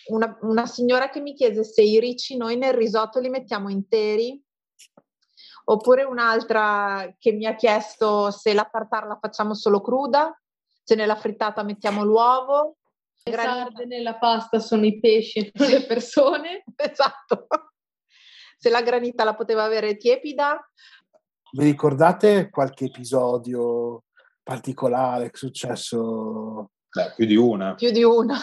una, 0.08 0.38
una 0.42 0.66
signora 0.66 1.10
che 1.10 1.22
mi 1.22 1.34
chiese 1.34 1.64
se 1.64 1.82
i 1.82 2.00
ricci 2.00 2.36
noi 2.36 2.58
nel 2.58 2.74
risotto 2.74 3.20
li 3.20 3.30
mettiamo 3.30 3.70
interi 3.70 4.42
oppure 5.70 6.04
un'altra 6.04 7.14
che 7.18 7.32
mi 7.34 7.46
ha 7.46 7.56
chiesto 7.56 8.32
se 8.32 8.54
la 8.54 8.68
tartare 8.72 9.08
la 9.08 9.18
facciamo 9.20 9.54
solo 9.54 9.82
cruda, 9.82 10.38
se 10.84 10.96
nella 10.96 11.16
frittata 11.16 11.64
mettiamo 11.64 12.04
l'uovo. 12.04 12.78
Le 13.24 13.34
sarde 13.34 13.86
nella 13.86 14.18
pasta 14.18 14.60
sono 14.60 14.86
i 14.86 15.00
pesci, 15.00 15.52
non 15.56 15.70
le 15.70 15.86
persone. 15.86 16.64
esatto. 16.76 17.48
Se 18.58 18.70
la 18.70 18.82
granita 18.82 19.26
la 19.26 19.36
poteva 19.36 19.64
avere 19.64 19.98
tiepida. 19.98 20.58
Vi 21.52 21.64
ricordate 21.64 22.50
qualche 22.50 22.86
episodio 22.86 24.04
particolare 24.42 25.26
che 25.26 25.32
è 25.34 25.38
successo? 25.38 26.72
Beh, 26.90 27.14
più 27.16 27.26
di 27.26 27.36
una. 27.36 27.76
Più 27.76 27.92
di 27.92 28.04
una. 28.04 28.38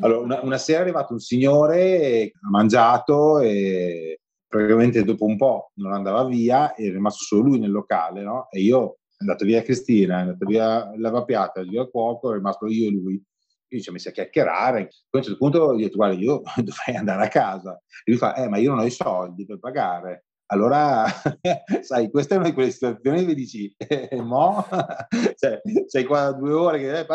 Allora, 0.00 0.20
una, 0.20 0.40
una, 0.42 0.58
sera 0.58 0.78
è 0.78 0.82
arrivato 0.82 1.12
un 1.12 1.18
signore, 1.18 2.24
ha 2.24 2.48
mangiato 2.50 3.38
e 3.38 4.21
praticamente 4.52 5.02
dopo 5.02 5.24
un 5.24 5.38
po' 5.38 5.72
non 5.76 5.94
andava 5.94 6.26
via, 6.26 6.74
è 6.74 6.82
rimasto 6.82 7.24
solo 7.24 7.48
lui 7.48 7.58
nel 7.58 7.70
locale, 7.70 8.22
no? 8.22 8.48
E 8.50 8.60
io 8.60 8.98
è 9.08 9.16
andato 9.20 9.46
via 9.46 9.62
Cristina, 9.62 10.18
è 10.18 10.20
andato 10.20 10.44
via 10.44 10.92
il 10.92 11.00
lavapiatta, 11.00 11.62
via 11.62 11.86
cuoco, 11.86 12.32
è 12.32 12.34
rimasto 12.34 12.66
io 12.66 12.88
e 12.88 12.90
lui. 12.90 13.24
Io 13.68 13.80
ci 13.80 13.88
ho 13.88 13.92
messo 13.92 14.10
a 14.10 14.12
chiacchierare. 14.12 14.82
Poi 14.82 14.90
a 15.10 15.16
un 15.16 15.22
certo 15.22 15.38
punto 15.38 15.74
gli 15.74 15.80
ho 15.80 15.84
detto, 15.86 15.96
guarda, 15.96 16.20
io 16.20 16.42
dovrei 16.62 16.96
andare 16.96 17.24
a 17.24 17.28
casa. 17.28 17.80
E 18.04 18.10
lui 18.10 18.18
fa, 18.18 18.34
eh, 18.34 18.48
ma 18.48 18.58
io 18.58 18.70
non 18.70 18.80
ho 18.80 18.84
i 18.84 18.90
soldi 18.90 19.46
per 19.46 19.58
pagare. 19.58 20.26
Allora, 20.48 21.06
sai, 21.80 22.10
questa 22.10 22.34
è 22.34 22.36
una 22.36 22.48
di 22.48 22.52
quelle 22.52 22.70
situazioni 22.70 23.24
che 23.24 23.34
dici, 23.34 23.74
eh, 23.78 24.20
mo, 24.20 24.66
cioè, 25.34 25.62
sei 25.86 26.04
qua 26.04 26.30
due 26.32 26.52
ore 26.52 26.78
che 26.78 27.06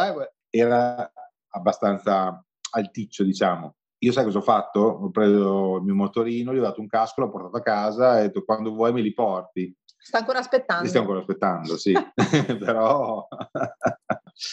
era 0.50 1.14
abbastanza 1.50 2.44
alticcio, 2.72 3.24
diciamo. 3.24 3.76
Io 4.00 4.12
sai 4.12 4.26
cosa 4.26 4.38
ho 4.38 4.42
fatto? 4.42 4.80
Ho 4.80 5.10
preso 5.10 5.78
il 5.78 5.84
mio 5.84 5.96
motorino, 5.96 6.54
gli 6.54 6.60
ho 6.60 6.62
dato 6.62 6.82
un 6.82 6.88
casco, 6.88 7.22
l'ho 7.22 7.30
portato 7.30 7.58
a 7.58 7.62
casa 7.62 8.18
e 8.18 8.20
ho 8.20 8.24
detto 8.24 8.44
quando 8.44 8.72
vuoi 8.72 8.94
me 8.94 9.02
li 9.02 9.14
porti. 9.14 9.76
Sta 9.98 10.20
ancora 10.20 10.40
aspettando. 10.40 10.88
Stiamo 10.88 11.08
ancora 11.08 11.22
aspettando, 11.22 11.78
sì. 11.78 11.94
Però... 12.60 13.28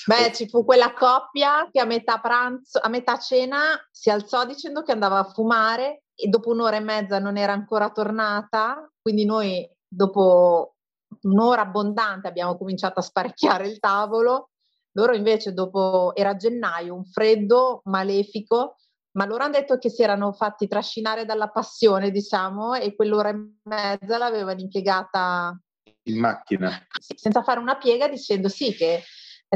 Beh, 0.06 0.32
ci 0.32 0.48
fu 0.48 0.64
quella 0.64 0.94
coppia 0.94 1.68
che 1.70 1.78
a 1.78 1.84
metà 1.84 2.18
pranzo, 2.18 2.80
a 2.80 2.88
metà 2.88 3.18
cena 3.18 3.76
si 3.90 4.08
alzò 4.08 4.46
dicendo 4.46 4.82
che 4.82 4.92
andava 4.92 5.18
a 5.18 5.24
fumare 5.24 6.04
e 6.14 6.28
dopo 6.28 6.50
un'ora 6.50 6.76
e 6.76 6.80
mezza 6.80 7.18
non 7.18 7.36
era 7.36 7.52
ancora 7.52 7.90
tornata, 7.90 8.90
quindi 9.00 9.26
noi 9.26 9.68
dopo 9.86 10.76
un'ora 11.22 11.62
abbondante 11.62 12.28
abbiamo 12.28 12.56
cominciato 12.56 13.00
a 13.00 13.02
sparecchiare 13.02 13.68
il 13.68 13.78
tavolo. 13.78 14.50
Loro 14.92 15.14
invece 15.14 15.52
dopo 15.52 16.14
era 16.14 16.36
gennaio, 16.36 16.94
un 16.94 17.04
freddo 17.04 17.82
malefico, 17.84 18.76
ma 19.14 19.26
loro 19.26 19.44
hanno 19.44 19.52
detto 19.52 19.78
che 19.78 19.90
si 19.90 20.02
erano 20.02 20.32
fatti 20.32 20.66
trascinare 20.66 21.24
dalla 21.24 21.48
passione, 21.48 22.10
diciamo, 22.10 22.74
e 22.74 22.94
quell'ora 22.94 23.30
e 23.30 23.52
mezza 23.62 24.18
l'avevano 24.18 24.60
impiegata 24.60 25.58
in 26.06 26.18
macchina, 26.18 26.70
senza 26.98 27.42
fare 27.42 27.60
una 27.60 27.76
piega, 27.76 28.08
dicendo 28.08 28.48
sì 28.48 28.74
che 28.74 29.02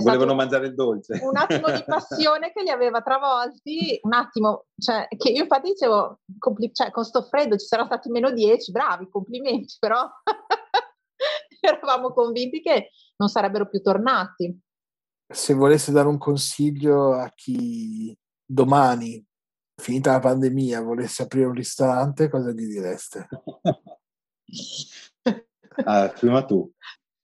volevano 0.01 0.35
mangiare 0.35 0.69
il 0.69 0.75
dolce. 0.75 1.19
Un 1.23 1.37
attimo 1.37 1.71
di 1.71 1.83
passione 1.85 2.53
che 2.53 2.63
li 2.63 2.71
aveva 2.71 3.03
travolti, 3.03 3.99
un 4.03 4.13
attimo, 4.13 4.67
cioè, 4.79 5.09
che 5.17 5.31
io 5.31 5.43
infatti 5.43 5.71
dicevo, 5.71 6.21
compli- 6.39 6.73
cioè, 6.73 6.91
con 6.91 7.05
sto 7.05 7.23
freddo 7.23 7.57
ci 7.57 7.67
saranno 7.67 7.89
stati 7.89 8.11
meno 8.11 8.31
10, 8.31 8.71
bravi, 8.71 9.09
complimenti, 9.11 9.75
però 9.81 10.09
eravamo 11.61 12.13
convinti 12.13 12.61
che 12.61 12.91
non 13.17 13.29
sarebbero 13.29 13.69
più 13.69 13.81
tornati. 13.81 14.57
Se 15.31 15.53
volesse 15.53 15.93
dare 15.93 16.09
un 16.09 16.17
consiglio 16.17 17.13
a 17.13 17.31
chi 17.35 18.17
domani 18.47 19.23
finita 19.79 20.13
la 20.13 20.19
pandemia, 20.19 20.83
volesse 20.83 21.23
aprire 21.23 21.47
un 21.47 21.55
ristorante, 21.55 22.29
cosa 22.29 22.51
gli 22.51 22.67
direste? 22.67 23.29
ah, 25.85 26.09
prima 26.09 26.45
tu. 26.45 26.71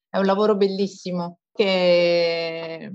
È 0.09 0.19
un 0.19 0.25
lavoro 0.25 0.57
bellissimo 0.57 1.41
che 1.53 2.91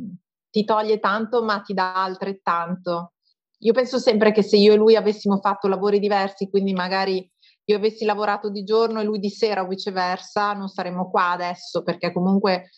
ti 0.50 0.63
toglie 0.63 1.00
tanto 1.00 1.43
ma 1.43 1.60
ti 1.60 1.74
dà 1.74 2.04
altrettanto. 2.04 3.13
Io 3.60 3.74
penso 3.74 4.00
sempre 4.00 4.32
che 4.32 4.41
se 4.41 4.56
io 4.56 4.74
e 4.74 4.78
lui 4.78 4.95
avessimo 4.95 5.39
fatto 5.41 5.67
lavori 5.67 6.00
diversi, 6.00 6.50
quindi 6.50 6.72
magari 6.72 7.30
io 7.65 7.76
avessi 7.76 8.06
lavorato 8.06 8.50
di 8.50 8.63
giorno 8.63 9.02
e 9.02 9.04
lui 9.04 9.19
di 9.19 9.30
sera 9.30 9.62
o 9.62 9.67
viceversa, 9.67 10.54
non 10.54 10.69
saremmo 10.69 11.10
qua 11.10 11.32
adesso 11.32 11.84
perché 11.84 12.13
comunque 12.13 12.69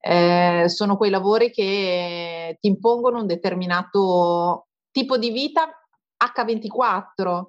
eh, 0.00 0.64
sono 0.66 0.96
quei 0.96 1.10
lavori 1.10 1.52
che 1.52 2.58
ti 2.60 2.66
impongono 2.66 3.20
un 3.20 3.26
determinato 3.26 4.66
tipo 4.90 5.16
di 5.16 5.30
vita 5.30 5.83
H24, 6.24 7.44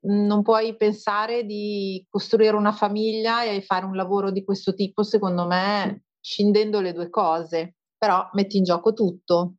non 0.00 0.42
puoi 0.42 0.76
pensare 0.76 1.44
di 1.44 2.04
costruire 2.08 2.56
una 2.56 2.72
famiglia 2.72 3.44
e 3.44 3.62
fare 3.62 3.84
un 3.84 3.96
lavoro 3.96 4.30
di 4.30 4.44
questo 4.44 4.74
tipo, 4.74 5.02
secondo 5.02 5.46
me, 5.46 6.04
scindendo 6.20 6.80
le 6.80 6.92
due 6.92 7.10
cose, 7.10 7.76
però 7.96 8.28
metti 8.32 8.58
in 8.58 8.64
gioco 8.64 8.92
tutto, 8.92 9.54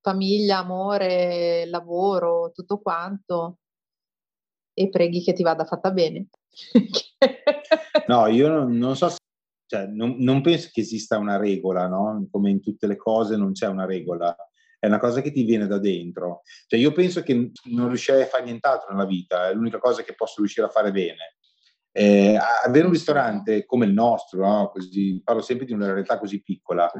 famiglia, 0.00 0.58
amore, 0.58 1.66
lavoro, 1.66 2.50
tutto 2.52 2.80
quanto, 2.80 3.58
e 4.72 4.88
preghi 4.88 5.22
che 5.22 5.32
ti 5.32 5.42
vada 5.42 5.64
fatta 5.64 5.90
bene. 5.90 6.28
no, 8.08 8.26
io 8.26 8.48
non, 8.48 8.76
non 8.76 8.96
so, 8.96 9.08
se, 9.08 9.18
cioè, 9.66 9.86
non, 9.86 10.16
non, 10.18 10.42
penso 10.42 10.68
che 10.72 10.80
esista 10.80 11.18
una 11.18 11.36
regola, 11.36 11.86
no? 11.86 12.26
Come 12.30 12.50
in 12.50 12.60
tutte 12.60 12.86
le 12.86 12.96
cose 12.96 13.36
non 13.36 13.52
c'è 13.52 13.66
una 13.66 13.84
regola 13.84 14.36
è 14.78 14.86
una 14.86 14.98
cosa 14.98 15.20
che 15.20 15.32
ti 15.32 15.44
viene 15.44 15.66
da 15.66 15.78
dentro. 15.78 16.42
Cioè 16.66 16.78
io 16.78 16.92
penso 16.92 17.22
che 17.22 17.50
non 17.64 17.88
riuscirei 17.88 18.22
a 18.22 18.26
fare 18.26 18.44
nient'altro 18.44 18.92
nella 18.92 19.06
vita, 19.06 19.48
è 19.48 19.54
l'unica 19.54 19.78
cosa 19.78 20.02
che 20.02 20.14
posso 20.14 20.36
riuscire 20.38 20.66
a 20.66 20.70
fare 20.70 20.90
bene. 20.90 21.36
Eh, 21.92 22.38
avere 22.64 22.86
un 22.86 22.92
ristorante 22.92 23.64
come 23.64 23.86
il 23.86 23.92
nostro, 23.92 24.46
no? 24.46 24.68
così, 24.68 25.20
parlo 25.24 25.40
sempre 25.40 25.64
di 25.64 25.72
una 25.72 25.92
realtà 25.92 26.18
così 26.18 26.42
piccola, 26.42 26.90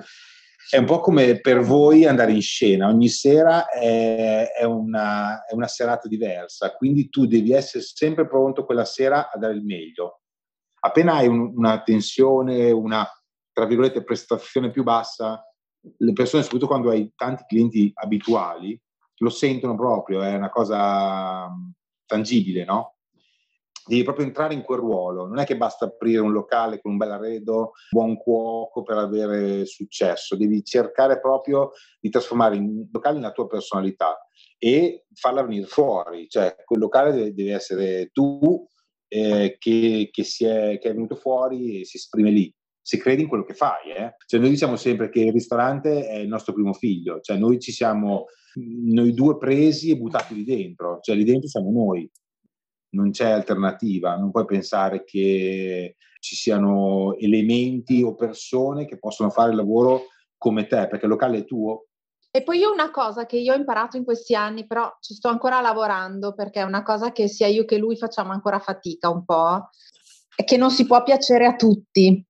è 0.68 0.78
un 0.78 0.84
po' 0.84 1.00
come 1.00 1.38
per 1.40 1.60
voi 1.60 2.06
andare 2.06 2.32
in 2.32 2.40
scena, 2.40 2.88
ogni 2.88 3.08
sera 3.08 3.68
è, 3.68 4.50
è, 4.50 4.64
una, 4.64 5.44
è 5.44 5.54
una 5.54 5.68
serata 5.68 6.08
diversa, 6.08 6.74
quindi 6.74 7.08
tu 7.08 7.26
devi 7.26 7.52
essere 7.52 7.84
sempre 7.84 8.26
pronto 8.26 8.64
quella 8.64 8.84
sera 8.84 9.30
a 9.30 9.38
dare 9.38 9.54
il 9.54 9.62
meglio. 9.62 10.22
Appena 10.80 11.14
hai 11.14 11.28
un, 11.28 11.52
una 11.54 11.82
tensione, 11.82 12.70
una, 12.72 13.06
tra 13.52 13.64
virgolette, 13.64 14.02
prestazione 14.02 14.70
più 14.70 14.82
bassa, 14.82 15.40
le 15.98 16.12
persone, 16.12 16.42
soprattutto 16.42 16.70
quando 16.70 16.90
hai 16.90 17.12
tanti 17.14 17.44
clienti 17.46 17.90
abituali, 17.94 18.80
lo 19.18 19.30
sentono 19.30 19.74
proprio, 19.74 20.22
è 20.22 20.34
una 20.34 20.50
cosa 20.50 21.48
mm, 21.48 21.70
tangibile, 22.06 22.64
no? 22.64 22.96
Devi 23.86 24.02
proprio 24.02 24.26
entrare 24.26 24.52
in 24.52 24.62
quel 24.62 24.80
ruolo, 24.80 25.26
non 25.26 25.38
è 25.38 25.44
che 25.44 25.56
basta 25.56 25.84
aprire 25.84 26.18
un 26.18 26.32
locale 26.32 26.80
con 26.80 26.92
un 26.92 26.96
bel 26.96 27.12
arredo, 27.12 27.72
buon 27.88 28.16
cuoco 28.16 28.82
per 28.82 28.96
avere 28.98 29.64
successo, 29.64 30.36
devi 30.36 30.64
cercare 30.64 31.20
proprio 31.20 31.70
di 32.00 32.10
trasformare 32.10 32.56
il 32.56 32.88
locale 32.90 33.18
nella 33.18 33.30
tua 33.30 33.46
personalità 33.46 34.26
e 34.58 35.06
farla 35.14 35.44
venire 35.44 35.66
fuori, 35.66 36.28
cioè 36.28 36.56
quel 36.64 36.80
locale 36.80 37.12
deve, 37.12 37.32
deve 37.32 37.52
essere 37.52 38.10
tu 38.12 38.66
eh, 39.06 39.56
che, 39.56 40.08
che, 40.10 40.22
è, 40.22 40.78
che 40.78 40.88
è 40.88 40.92
venuto 40.92 41.14
fuori 41.14 41.80
e 41.80 41.84
si 41.84 41.96
esprime 41.96 42.30
lì 42.30 42.52
se 42.86 42.98
credi 42.98 43.22
in 43.22 43.28
quello 43.28 43.42
che 43.42 43.54
fai. 43.54 43.90
Eh? 43.90 44.14
Cioè 44.26 44.38
noi 44.38 44.50
diciamo 44.50 44.76
sempre 44.76 45.08
che 45.08 45.18
il 45.18 45.32
ristorante 45.32 46.06
è 46.06 46.18
il 46.18 46.28
nostro 46.28 46.52
primo 46.52 46.72
figlio, 46.72 47.18
cioè 47.20 47.36
noi 47.36 47.58
ci 47.58 47.72
siamo 47.72 48.26
noi 48.54 49.12
due 49.12 49.36
presi 49.38 49.90
e 49.90 49.96
buttati 49.96 50.34
lì 50.34 50.44
dentro, 50.44 51.00
cioè 51.00 51.16
lì 51.16 51.24
dentro 51.24 51.48
siamo 51.48 51.72
noi, 51.72 52.08
non 52.90 53.10
c'è 53.10 53.28
alternativa, 53.28 54.16
non 54.16 54.30
puoi 54.30 54.44
pensare 54.44 55.02
che 55.02 55.96
ci 56.20 56.36
siano 56.36 57.16
elementi 57.18 58.04
o 58.04 58.14
persone 58.14 58.86
che 58.86 59.00
possono 59.00 59.30
fare 59.30 59.50
il 59.50 59.56
lavoro 59.56 60.04
come 60.38 60.68
te, 60.68 60.86
perché 60.86 61.06
il 61.06 61.10
locale 61.10 61.38
è 61.38 61.44
tuo. 61.44 61.86
E 62.30 62.44
poi 62.44 62.58
io 62.58 62.70
una 62.70 62.92
cosa 62.92 63.26
che 63.26 63.36
io 63.36 63.52
ho 63.52 63.56
imparato 63.56 63.96
in 63.96 64.04
questi 64.04 64.36
anni, 64.36 64.64
però 64.64 64.96
ci 65.00 65.14
sto 65.14 65.26
ancora 65.26 65.60
lavorando 65.60 66.34
perché 66.34 66.60
è 66.60 66.64
una 66.64 66.84
cosa 66.84 67.10
che 67.10 67.26
sia 67.26 67.48
io 67.48 67.64
che 67.64 67.78
lui 67.78 67.96
facciamo 67.96 68.30
ancora 68.30 68.60
fatica 68.60 69.10
un 69.10 69.24
po', 69.24 69.70
è 70.36 70.44
che 70.44 70.56
non 70.56 70.70
si 70.70 70.86
può 70.86 71.02
piacere 71.02 71.46
a 71.46 71.56
tutti. 71.56 72.24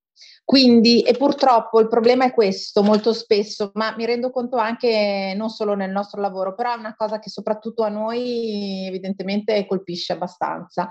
Quindi, 0.47 1.01
e 1.01 1.11
purtroppo 1.11 1.81
il 1.81 1.89
problema 1.89 2.23
è 2.23 2.33
questo 2.33 2.81
molto 2.81 3.11
spesso, 3.11 3.69
ma 3.73 3.93
mi 3.97 4.05
rendo 4.05 4.29
conto 4.29 4.55
anche 4.55 5.33
non 5.35 5.49
solo 5.49 5.73
nel 5.73 5.91
nostro 5.91 6.21
lavoro, 6.21 6.55
però 6.55 6.73
è 6.73 6.77
una 6.77 6.95
cosa 6.95 7.19
che 7.19 7.29
soprattutto 7.29 7.83
a 7.83 7.89
noi 7.89 8.85
evidentemente 8.87 9.67
colpisce 9.67 10.13
abbastanza. 10.13 10.87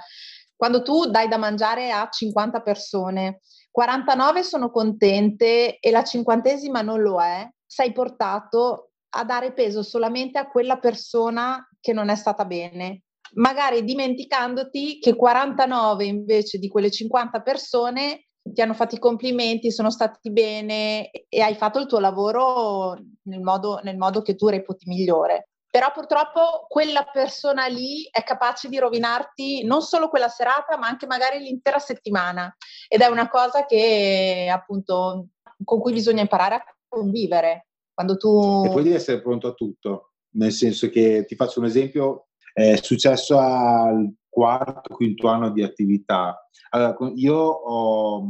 quando 0.54 0.82
tu 0.82 1.06
dai 1.06 1.28
da 1.28 1.38
mangiare 1.38 1.90
a 1.90 2.06
50 2.06 2.60
persone, 2.60 3.40
49 3.70 4.42
sono 4.42 4.70
contente 4.70 5.78
e 5.78 5.90
la 5.90 6.04
cinquantesima 6.04 6.82
non 6.82 7.00
lo 7.00 7.22
è, 7.22 7.48
sei 7.64 7.92
portato 7.92 8.90
a 9.14 9.24
dare 9.24 9.54
peso 9.54 9.82
solamente 9.82 10.38
a 10.38 10.50
quella 10.50 10.76
persona 10.76 11.66
che 11.80 11.94
non 11.94 12.10
è 12.10 12.14
stata 12.14 12.44
bene, 12.44 13.04
magari 13.36 13.84
dimenticandoti 13.84 14.98
che 14.98 15.16
49 15.16 16.04
invece 16.04 16.58
di 16.58 16.68
quelle 16.68 16.90
50 16.90 17.40
persone 17.40 18.25
ti 18.52 18.60
hanno 18.60 18.74
fatto 18.74 18.94
i 18.94 18.98
complimenti, 18.98 19.70
sono 19.70 19.90
stati 19.90 20.30
bene 20.30 21.10
e 21.10 21.40
hai 21.40 21.54
fatto 21.54 21.78
il 21.78 21.86
tuo 21.86 21.98
lavoro 21.98 22.96
nel 23.22 23.40
modo, 23.40 23.80
nel 23.82 23.96
modo 23.96 24.22
che 24.22 24.34
tu 24.34 24.48
reputi 24.48 24.88
migliore. 24.88 25.48
Però 25.70 25.90
purtroppo 25.92 26.66
quella 26.68 27.04
persona 27.12 27.66
lì 27.66 28.08
è 28.10 28.22
capace 28.22 28.68
di 28.68 28.78
rovinarti 28.78 29.64
non 29.64 29.82
solo 29.82 30.08
quella 30.08 30.28
serata, 30.28 30.78
ma 30.78 30.86
anche 30.86 31.06
magari 31.06 31.38
l'intera 31.38 31.78
settimana. 31.78 32.54
Ed 32.88 33.00
è 33.00 33.06
una 33.06 33.28
cosa 33.28 33.66
che 33.66 34.50
appunto 34.50 35.28
con 35.62 35.80
cui 35.80 35.92
bisogna 35.92 36.22
imparare 36.22 36.54
a 36.54 36.64
convivere. 36.88 37.66
Quando 37.92 38.16
tu... 38.16 38.64
E 38.64 38.70
poi 38.70 38.84
devi 38.84 38.94
essere 38.94 39.20
pronto 39.20 39.48
a 39.48 39.52
tutto, 39.52 40.12
nel 40.36 40.52
senso 40.52 40.88
che 40.88 41.24
ti 41.26 41.34
faccio 41.34 41.60
un 41.60 41.66
esempio, 41.66 42.28
è 42.52 42.76
successo 42.76 43.38
al 43.38 44.10
quarto, 44.36 44.94
quinto 44.94 45.28
anno 45.28 45.48
di 45.48 45.62
attività. 45.62 46.46
Allora, 46.68 46.94
io 47.14 47.36
ho 47.36 48.22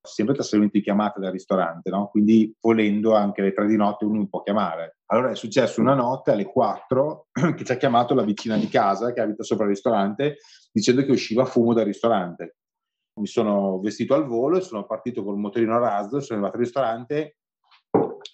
sempre 0.00 0.32
trasferimento 0.32 0.78
di 0.78 0.82
chiamate 0.82 1.20
dal 1.20 1.30
ristorante, 1.30 1.90
no? 1.90 2.08
quindi 2.08 2.56
volendo 2.58 3.14
anche 3.14 3.42
alle 3.42 3.52
tre 3.52 3.66
di 3.66 3.76
notte 3.76 4.06
uno 4.06 4.20
mi 4.20 4.28
può 4.30 4.42
chiamare. 4.42 5.00
Allora 5.12 5.30
è 5.30 5.36
successo 5.36 5.82
una 5.82 5.92
notte 5.92 6.30
alle 6.30 6.46
quattro 6.46 7.26
che 7.54 7.64
ci 7.64 7.70
ha 7.70 7.76
chiamato 7.76 8.14
la 8.14 8.22
vicina 8.22 8.56
di 8.56 8.66
casa 8.68 9.12
che 9.12 9.20
abita 9.20 9.42
sopra 9.42 9.64
il 9.64 9.72
ristorante 9.72 10.38
dicendo 10.72 11.04
che 11.04 11.12
usciva 11.12 11.44
fumo 11.44 11.74
dal 11.74 11.84
ristorante. 11.84 12.56
Mi 13.20 13.26
sono 13.26 13.78
vestito 13.78 14.14
al 14.14 14.24
volo 14.24 14.56
e 14.56 14.62
sono 14.62 14.86
partito 14.86 15.22
col 15.22 15.36
motorino 15.36 15.74
a 15.74 15.80
razzo, 15.80 16.20
sono 16.20 16.38
arrivato 16.38 16.56
al 16.56 16.62
ristorante 16.62 17.36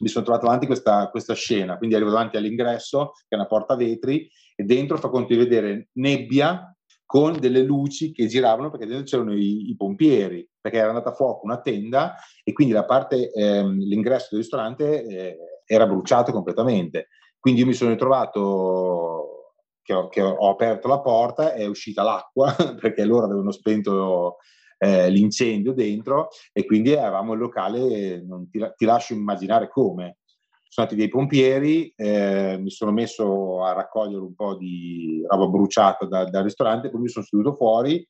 mi 0.01 0.09
sono 0.09 0.25
trovato 0.25 0.45
davanti 0.45 0.67
questa, 0.67 1.09
questa 1.09 1.35
scena, 1.35 1.77
quindi 1.77 1.97
arrivo 1.97 2.11
davanti 2.11 2.37
all'ingresso, 2.37 3.15
che 3.27 3.31
è 3.31 3.35
una 3.35 3.47
porta 3.47 3.73
a 3.73 3.77
vetri, 3.77 4.31
e 4.55 4.63
dentro 4.63 4.97
fa 4.97 5.09
conto 5.09 5.33
di 5.33 5.39
vedere 5.39 5.89
nebbia 5.95 6.73
con 7.09 7.41
delle 7.41 7.63
luci 7.63 8.13
che 8.13 8.27
giravano 8.27 8.69
perché 8.69 8.85
dentro 8.85 9.07
c'erano 9.07 9.33
i, 9.33 9.71
i, 9.71 9.77
pompieri, 9.77 10.47
perché 10.61 10.77
era 10.77 10.89
andata 10.89 11.09
a 11.09 11.15
fuoco 11.15 11.47
una 11.47 11.59
tenda 11.59 12.17
e 12.45 12.53
quindi 12.53 12.75
la 12.75 12.85
parte, 12.85 13.33
ehm, 13.33 13.79
l'ingresso 13.79 14.29
del 14.33 14.41
ristorante 14.41 15.07
eh, 15.07 15.37
era 15.65 15.87
bruciato 15.87 16.33
completamente. 16.33 17.09
Quindi 17.41 17.61
io 17.61 17.67
mi 17.67 17.73
sono 17.73 17.93
ritrovato 17.93 19.55
che 19.81 19.95
ho, 19.95 20.09
che 20.09 20.21
ho 20.21 20.51
aperto 20.51 20.87
la 20.87 21.01
porta, 21.01 21.55
è 21.55 21.65
uscita 21.65 22.03
l'acqua 22.03 22.55
perché 22.79 23.07
loro 23.07 23.25
avevano 23.25 23.53
spento 23.53 24.37
eh, 24.77 25.09
l'incendio 25.09 25.73
dentro 25.73 26.29
e 26.53 26.67
quindi 26.67 26.93
avevamo 26.93 27.33
il 27.33 27.39
locale, 27.39 28.23
non 28.23 28.51
ti, 28.51 28.63
ti 28.77 28.85
lascio 28.85 29.15
immaginare 29.15 29.71
come 29.71 30.19
sono 30.69 30.87
stati 30.87 30.95
dei 30.95 31.09
pompieri, 31.09 31.93
eh, 31.97 32.59
mi 32.61 32.71
sono 32.71 32.93
messo 32.93 33.65
a 33.65 33.73
raccogliere 33.73 34.21
un 34.21 34.35
po' 34.35 34.55
di 34.55 35.25
roba 35.27 35.47
bruciata 35.47 36.07
da, 36.07 36.25
dal 36.25 36.45
ristorante, 36.45 36.91
poi 36.91 37.01
mi 37.01 37.09
sono 37.09 37.25
seduto 37.25 37.55
fuori 37.55 38.07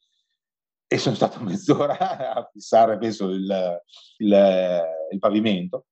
e 0.87 0.99
sono 0.99 1.15
stato 1.15 1.41
mezz'ora 1.45 2.35
a 2.35 2.49
fissare, 2.53 2.99
penso, 2.99 3.29
il, 3.31 3.81
il, 4.19 4.83
il 5.13 5.19
pavimento. 5.19 5.87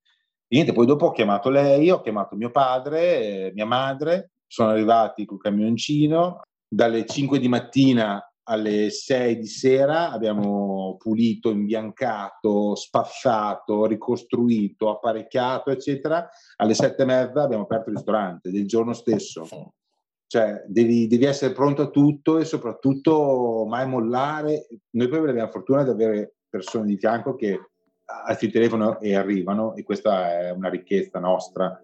E 0.48 0.56
niente, 0.56 0.72
poi 0.72 0.86
dopo 0.86 1.06
ho 1.06 1.12
chiamato 1.12 1.50
lei, 1.50 1.90
ho 1.90 2.00
chiamato 2.00 2.36
mio 2.36 2.50
padre, 2.50 3.46
eh, 3.46 3.52
mia 3.54 3.66
madre, 3.66 4.32
sono 4.46 4.70
arrivati 4.70 5.24
col 5.24 5.40
camioncino, 5.40 6.40
dalle 6.68 7.06
5 7.06 7.38
di 7.38 7.48
mattina 7.48 8.20
alle 8.48 8.90
6 8.90 9.38
di 9.38 9.46
sera 9.46 10.10
abbiamo 10.10 10.96
pulito, 10.98 11.50
imbiancato, 11.50 12.74
spazzato, 12.74 13.86
ricostruito, 13.86 14.90
apparecchiato, 14.90 15.70
eccetera. 15.70 16.28
Alle 16.56 16.74
7 16.74 17.02
e 17.02 17.04
mezza 17.04 17.42
abbiamo 17.42 17.64
aperto 17.64 17.90
il 17.90 17.96
ristorante 17.96 18.50
del 18.50 18.66
giorno 18.66 18.92
stesso. 18.92 19.74
Cioè, 20.28 20.64
devi, 20.66 21.06
devi 21.06 21.24
essere 21.24 21.54
pronto 21.54 21.82
a 21.82 21.90
tutto 21.90 22.38
e 22.38 22.44
soprattutto 22.44 23.64
mai 23.66 23.86
mollare. 23.86 24.66
Noi 24.90 25.08
poi 25.08 25.18
abbiamo 25.18 25.40
la 25.40 25.50
fortuna 25.50 25.82
di 25.82 25.90
avere 25.90 26.34
persone 26.48 26.86
di 26.86 26.96
fianco 26.96 27.34
che 27.34 27.58
alzi 28.04 28.46
il 28.46 28.52
telefono 28.52 29.00
e 29.00 29.16
arrivano 29.16 29.74
e 29.74 29.82
questa 29.82 30.38
è 30.38 30.50
una 30.50 30.68
ricchezza 30.68 31.18
nostra. 31.18 31.80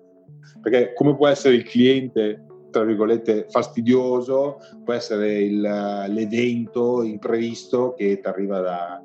Perché 0.61 0.92
come 0.92 1.16
può 1.16 1.27
essere 1.27 1.55
il 1.55 1.64
cliente 1.64 2.46
tra 2.72 2.82
virgolette 2.82 3.46
fastidioso, 3.48 4.58
può 4.82 4.94
essere 4.94 5.42
il, 5.42 5.61
l'evento 5.61 7.02
imprevisto 7.02 7.94
che 7.96 8.18
ti 8.18 8.26
arriva 8.26 8.61
da, 8.61 9.02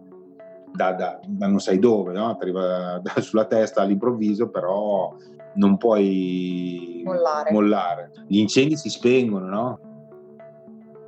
da, 0.73 0.93
da, 0.93 1.19
da, 1.23 1.47
non 1.47 1.59
sai 1.59 1.77
dove, 1.77 2.13
no? 2.13 2.35
ti 2.37 2.43
arriva 2.43 3.01
sulla 3.21 3.45
testa 3.45 3.81
all'improvviso, 3.81 4.49
però 4.49 5.15
non 5.55 5.77
puoi 5.77 7.01
mollare. 7.03 7.51
mollare. 7.51 8.11
Gli 8.27 8.39
incendi 8.39 8.77
si 8.77 8.89
spengono, 8.89 9.47
no? 9.47 9.79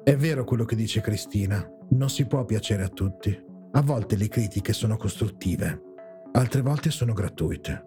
È 0.03 0.15
vero 0.15 0.43
quello 0.43 0.65
che 0.65 0.75
dice 0.75 1.01
Cristina, 1.01 1.67
non 1.89 2.09
si 2.09 2.25
può 2.25 2.43
piacere 2.43 2.83
a 2.83 2.89
tutti. 2.89 3.47
A 3.71 3.81
volte 3.81 4.15
le 4.15 4.27
critiche 4.27 4.73
sono 4.73 4.97
costruttive, 4.97 5.81
altre 6.31 6.61
volte 6.61 6.89
sono 6.89 7.13
gratuite. 7.13 7.85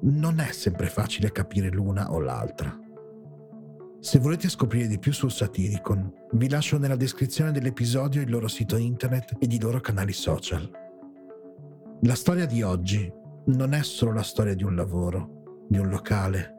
Non 0.00 0.40
è 0.40 0.50
sempre 0.52 0.86
facile 0.86 1.30
capire 1.30 1.68
l'una 1.68 2.10
o 2.10 2.18
l'altra. 2.18 2.76
Se 4.02 4.18
volete 4.18 4.48
scoprire 4.48 4.88
di 4.88 4.98
più 4.98 5.12
sul 5.12 5.30
Satiricon, 5.30 6.12
vi 6.32 6.48
lascio 6.48 6.76
nella 6.76 6.96
descrizione 6.96 7.52
dell'episodio 7.52 8.20
il 8.20 8.28
loro 8.28 8.48
sito 8.48 8.76
internet 8.76 9.36
ed 9.38 9.52
i 9.52 9.60
loro 9.60 9.78
canali 9.78 10.12
social. 10.12 10.68
La 12.00 12.16
storia 12.16 12.44
di 12.44 12.62
oggi 12.62 13.08
non 13.46 13.74
è 13.74 13.82
solo 13.84 14.12
la 14.12 14.24
storia 14.24 14.56
di 14.56 14.64
un 14.64 14.74
lavoro, 14.74 15.66
di 15.68 15.78
un 15.78 15.88
locale, 15.88 16.56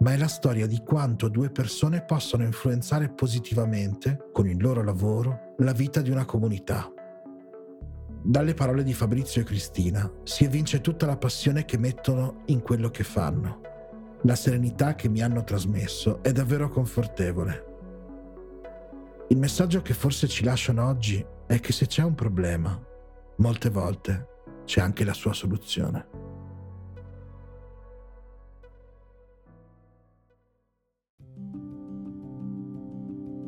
ma 0.00 0.12
è 0.12 0.18
la 0.18 0.28
storia 0.28 0.66
di 0.66 0.82
quanto 0.84 1.30
due 1.30 1.48
persone 1.48 2.04
possono 2.04 2.44
influenzare 2.44 3.08
positivamente, 3.08 4.28
con 4.30 4.46
il 4.46 4.60
loro 4.60 4.84
lavoro, 4.84 5.54
la 5.60 5.72
vita 5.72 6.02
di 6.02 6.10
una 6.10 6.26
comunità. 6.26 6.92
Dalle 8.22 8.52
parole 8.52 8.82
di 8.82 8.92
Fabrizio 8.92 9.40
e 9.40 9.44
Cristina 9.44 10.12
si 10.24 10.44
evince 10.44 10.82
tutta 10.82 11.06
la 11.06 11.16
passione 11.16 11.64
che 11.64 11.78
mettono 11.78 12.42
in 12.48 12.60
quello 12.60 12.90
che 12.90 13.02
fanno 13.02 13.70
la 14.22 14.34
serenità 14.36 14.94
che 14.94 15.08
mi 15.08 15.20
hanno 15.20 15.42
trasmesso 15.42 16.22
è 16.22 16.32
davvero 16.32 16.68
confortevole. 16.68 17.70
Il 19.28 19.38
messaggio 19.38 19.82
che 19.82 19.94
forse 19.94 20.28
ci 20.28 20.44
lasciano 20.44 20.86
oggi 20.86 21.24
è 21.46 21.58
che 21.58 21.72
se 21.72 21.86
c'è 21.86 22.02
un 22.02 22.14
problema, 22.14 22.78
molte 23.36 23.70
volte 23.70 24.28
c'è 24.64 24.80
anche 24.80 25.04
la 25.04 25.14
sua 25.14 25.32
soluzione. 25.32 26.06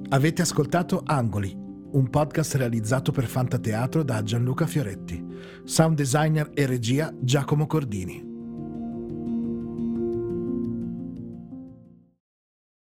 Avete 0.09 0.43
ascoltato 0.43 1.03
Angoli, 1.05 1.53
un 1.57 2.09
podcast 2.09 2.55
realizzato 2.55 3.11
per 3.13 3.27
Fantateatro 3.27 4.03
da 4.03 4.23
Gianluca 4.23 4.67
Fioretti, 4.67 5.25
sound 5.65 5.97
designer 5.97 6.51
e 6.55 6.67
regia 6.67 7.13
Giacomo 7.21 7.67
Cordini. 7.67 8.34